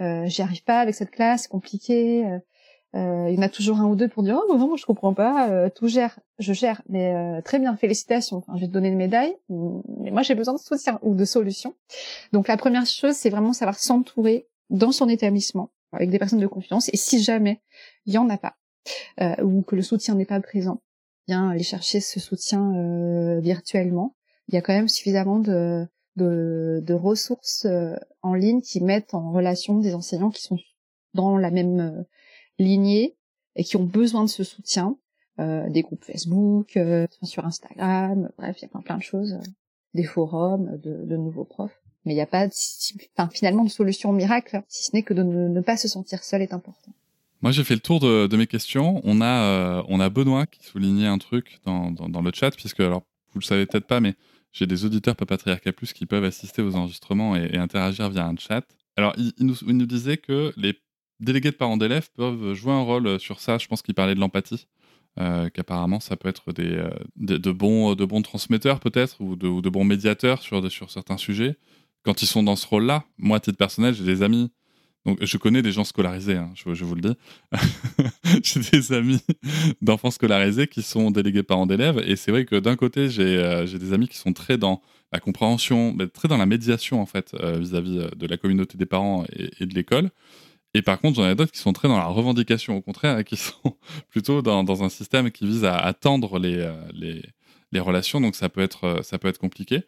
[0.00, 2.24] euh, j'y arrive pas avec cette classe, c'est compliqué.
[2.94, 4.86] Euh, euh, il y en a toujours un ou deux pour dire oh non je
[4.86, 6.82] comprends pas euh, tout gère je gère.
[6.88, 8.38] Mais euh, très bien félicitations.
[8.38, 9.36] Enfin, je vais te donner une médaille.
[9.48, 11.74] Mais moi j'ai besoin de soutien ou de solutions.
[12.32, 16.46] Donc la première chose c'est vraiment savoir s'entourer dans son établissement avec des personnes de
[16.46, 16.88] confiance.
[16.92, 17.60] Et si jamais
[18.06, 18.56] il y en a pas
[19.20, 20.82] euh, ou que le soutien n'est pas présent
[21.26, 24.14] bien aller chercher ce soutien euh, virtuellement.
[24.48, 25.86] Il y a quand même suffisamment de
[26.16, 27.66] de, de ressources
[28.22, 30.58] en ligne qui mettent en relation des enseignants qui sont
[31.12, 32.04] dans la même
[32.58, 33.16] lignée
[33.56, 34.96] et qui ont besoin de ce soutien,
[35.40, 39.32] euh, des groupes Facebook, euh, sur Instagram, bref, il y a plein, plein de choses,
[39.32, 39.50] euh,
[39.94, 41.80] des forums de, de, nouveaux profs.
[42.04, 42.46] Mais il n'y a pas,
[43.16, 46.42] enfin, finalement, de solution miracle, si ce n'est que de ne, pas se sentir seul
[46.42, 46.92] est important.
[47.40, 49.00] Moi, j'ai fait le tour de, de, mes questions.
[49.04, 52.50] On a, euh, on a Benoît qui soulignait un truc dans, dans, dans le chat,
[52.50, 53.02] puisque, alors,
[53.32, 54.14] vous le savez peut-être pas, mais
[54.52, 58.36] j'ai des auditeurs Papatriarca Plus qui peuvent assister aux enregistrements et, et interagir via un
[58.36, 58.64] chat.
[58.96, 60.74] Alors, il, nous, il, nous, disait que les
[61.20, 63.58] délégués de parents d'élèves peuvent jouer un rôle euh, sur ça.
[63.58, 64.66] Je pense qu'il parlait de l'empathie.
[65.20, 69.60] Euh, qu'apparemment ça peut être des, euh, de, bons, de bons transmetteurs peut-être ou de,
[69.60, 71.56] de, bons médiateurs sur, sur certains sujets.
[72.02, 74.50] Quand ils sont dans ce rôle-là, moi à titre personnel, j'ai des amis,
[75.06, 77.16] donc je connais des gens scolarisés, hein, je, vous le dis.
[78.42, 79.20] j'ai des amis
[79.82, 83.66] d'enfants scolarisés qui sont délégués parents d'élèves et c'est vrai que d'un côté j'ai euh,
[83.66, 87.98] des amis qui sont très dans la compréhension, très dans la médiation en fait vis-à-vis
[87.98, 89.24] -vis de la communauté des parents
[89.60, 90.10] et de l'école.
[90.74, 93.36] Et par contre, j'en ai d'autres qui sont très dans la revendication, au contraire, qui
[93.36, 93.76] sont
[94.10, 98.20] plutôt dans, un système qui vise à attendre les, euh, les, relations.
[98.20, 99.82] Donc ça peut être, euh, ça peut être compliqué.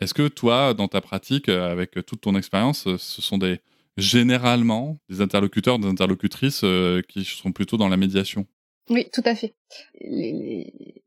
[0.00, 3.60] Est-ce que toi, dans ta pratique, euh, avec toute ton expérience, ce sont des
[3.96, 6.64] généralement des interlocuteurs, des interlocutrices
[7.08, 8.46] qui sont plutôt dans la médiation?
[8.90, 9.54] Oui, tout à fait.
[10.00, 10.32] Les,
[10.78, 11.02] les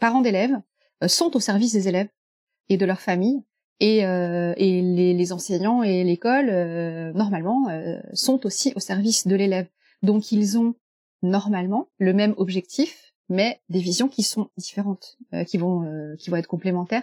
[0.00, 0.56] parents d'élèves
[1.06, 2.08] sont au service des élèves
[2.68, 3.42] et de leur famille
[3.80, 9.26] et, euh, et les, les, enseignants et l'école, euh, normalement, euh, sont aussi au service
[9.26, 9.66] de l'élève.
[10.02, 10.74] Donc ils ont
[11.22, 16.30] normalement le même objectif, mais des visions qui sont différentes, euh, qui vont euh, qui
[16.30, 17.02] vont être complémentaires.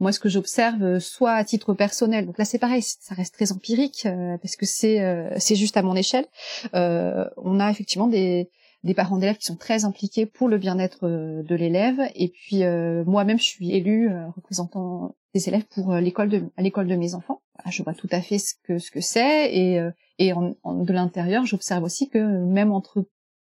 [0.00, 3.50] Moi, ce que j'observe, soit à titre personnel, donc là c'est pareil, ça reste très
[3.52, 4.06] empirique
[4.42, 6.26] parce que c'est c'est juste à mon échelle.
[6.72, 8.50] on a effectivement des
[8.84, 12.00] des parents d'élèves qui sont très impliqués pour le bien-être de l'élève.
[12.14, 12.62] Et puis
[13.06, 17.14] moi-même, je suis élue représentant des élèves pour euh, l'école de à l'école de mes
[17.14, 17.42] enfants.
[17.70, 20.92] Je vois tout à fait ce que ce que c'est et euh, et en, de
[20.92, 23.06] l'intérieur, j'observe aussi que même entre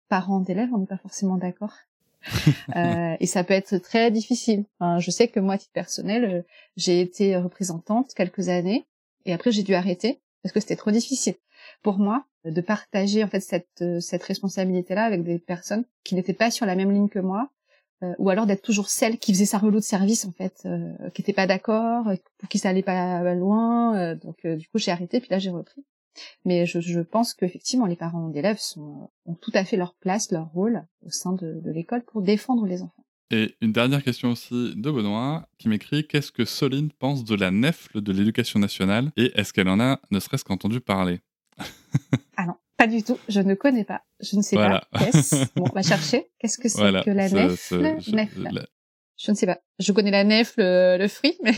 [0.10, 1.74] parents d'élèves, on n'est pas forcément d'accord.
[2.76, 4.66] euh, et ça peut être très difficile.
[4.80, 6.42] Enfin, je sais que moi, à titre personnel, euh,
[6.76, 8.86] j'ai été représentante quelques années
[9.26, 11.36] et après j'ai dû arrêter parce que c'était trop difficile
[11.84, 16.52] pour moi de partager en fait cette cette responsabilité-là avec des personnes qui n'étaient pas
[16.52, 17.50] sur la même ligne que moi
[18.04, 21.10] euh, ou alors d'être toujours celle qui faisait sa relou de service en fait, euh,
[21.16, 22.06] qui était pas d'accord,
[22.38, 23.98] pour qui ça allait pas loin.
[23.98, 25.84] Euh, donc du coup j'ai arrêté, puis là j'ai repris.
[26.46, 30.32] Mais je, je pense qu'effectivement les parents d'élèves sont ont tout à fait leur place,
[30.32, 33.04] leur rôle au sein de, de l'école pour défendre les enfants.
[33.32, 37.52] Et une dernière question aussi de Benoît qui m'écrit qu'est-ce que Soline pense de la
[37.52, 41.20] nefle de l'éducation nationale et est-ce qu'elle en a ne serait-ce qu'entendu parler?
[42.78, 44.02] pas du tout, je ne connais pas.
[44.20, 44.84] Je ne sais pas.
[44.98, 46.30] Qu'est-ce Bon, on va chercher?
[46.40, 47.98] Qu'est-ce que c'est que la nefle?
[48.00, 48.12] je,
[49.18, 49.60] je ne sais pas.
[49.80, 51.54] Je connais la nefle, le, le fruit, mais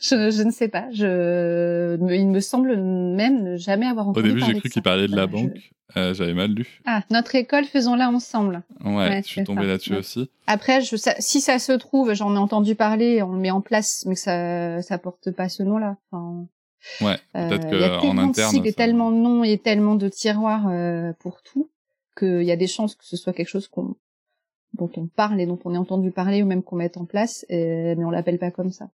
[0.00, 0.86] je, je, ne sais pas.
[0.92, 5.08] Je, il me semble même ne jamais avoir entendu Au début, j'ai cru qu'il parlait
[5.08, 5.72] de la banque.
[5.96, 6.80] Euh, J'avais mal lu.
[6.86, 8.62] Ah, notre école, faisons-la ensemble.
[8.84, 10.30] Ouais, je suis tombé là-dessus aussi.
[10.46, 13.60] Après, je, ça, si ça se trouve, j'en ai entendu parler, on le met en
[13.60, 15.96] place, mais ça, ça porte pas ce nom-là.
[16.10, 16.46] Enfin,
[17.00, 18.56] Ouais, peut-être euh, qu'en interne.
[18.56, 21.70] Il y a tellement de noms et tellement de tiroirs euh, pour tout
[22.18, 23.96] qu'il y a des chances que ce soit quelque chose qu'on
[24.74, 27.44] dont on parle et dont on ait entendu parler ou même qu'on mette en place,
[27.48, 28.90] et, mais on l'appelle pas comme ça.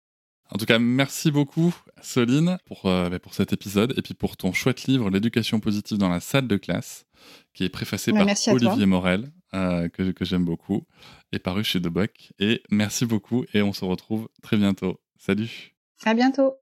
[0.52, 1.72] En tout cas, merci beaucoup,
[2.02, 5.96] Soline, pour, euh, bah, pour cet épisode et puis pour ton chouette livre, L'éducation positive
[5.96, 7.06] dans la salle de classe,
[7.54, 10.82] qui est préfacé bah, par Olivier Morel, euh, que, que j'aime beaucoup,
[11.30, 12.32] et paru chez Deboc.
[12.40, 15.00] Et merci beaucoup et on se retrouve très bientôt.
[15.18, 15.76] Salut.
[16.04, 16.54] À bientôt.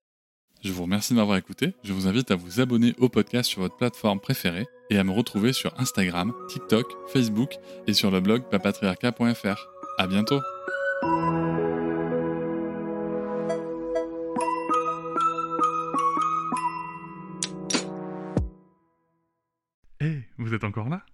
[0.61, 1.75] Je vous remercie de m'avoir écouté.
[1.85, 5.13] Je vous invite à vous abonner au podcast sur votre plateforme préférée et à me
[5.13, 7.53] retrouver sur Instagram, TikTok, Facebook
[7.87, 9.69] et sur le blog papatriarca.fr.
[9.99, 10.41] À bientôt!
[20.01, 21.05] Hey, vous êtes encore là?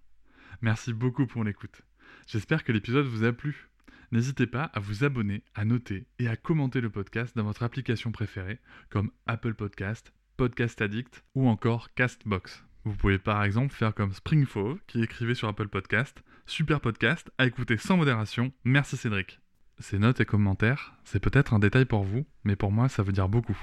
[0.61, 1.81] Merci beaucoup pour l'écoute.
[2.27, 3.69] J'espère que l'épisode vous a plu.
[4.11, 8.11] N'hésitez pas à vous abonner, à noter et à commenter le podcast dans votre application
[8.11, 12.63] préférée, comme Apple Podcast, Podcast Addict ou encore Castbox.
[12.83, 17.47] Vous pouvez par exemple faire comme Springfove qui écrivait sur Apple Podcast Super podcast à
[17.47, 18.51] écouter sans modération.
[18.63, 19.39] Merci Cédric.
[19.79, 23.11] Ces notes et commentaires, c'est peut-être un détail pour vous, mais pour moi, ça veut
[23.11, 23.57] dire beaucoup.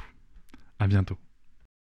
[0.79, 1.17] À bientôt.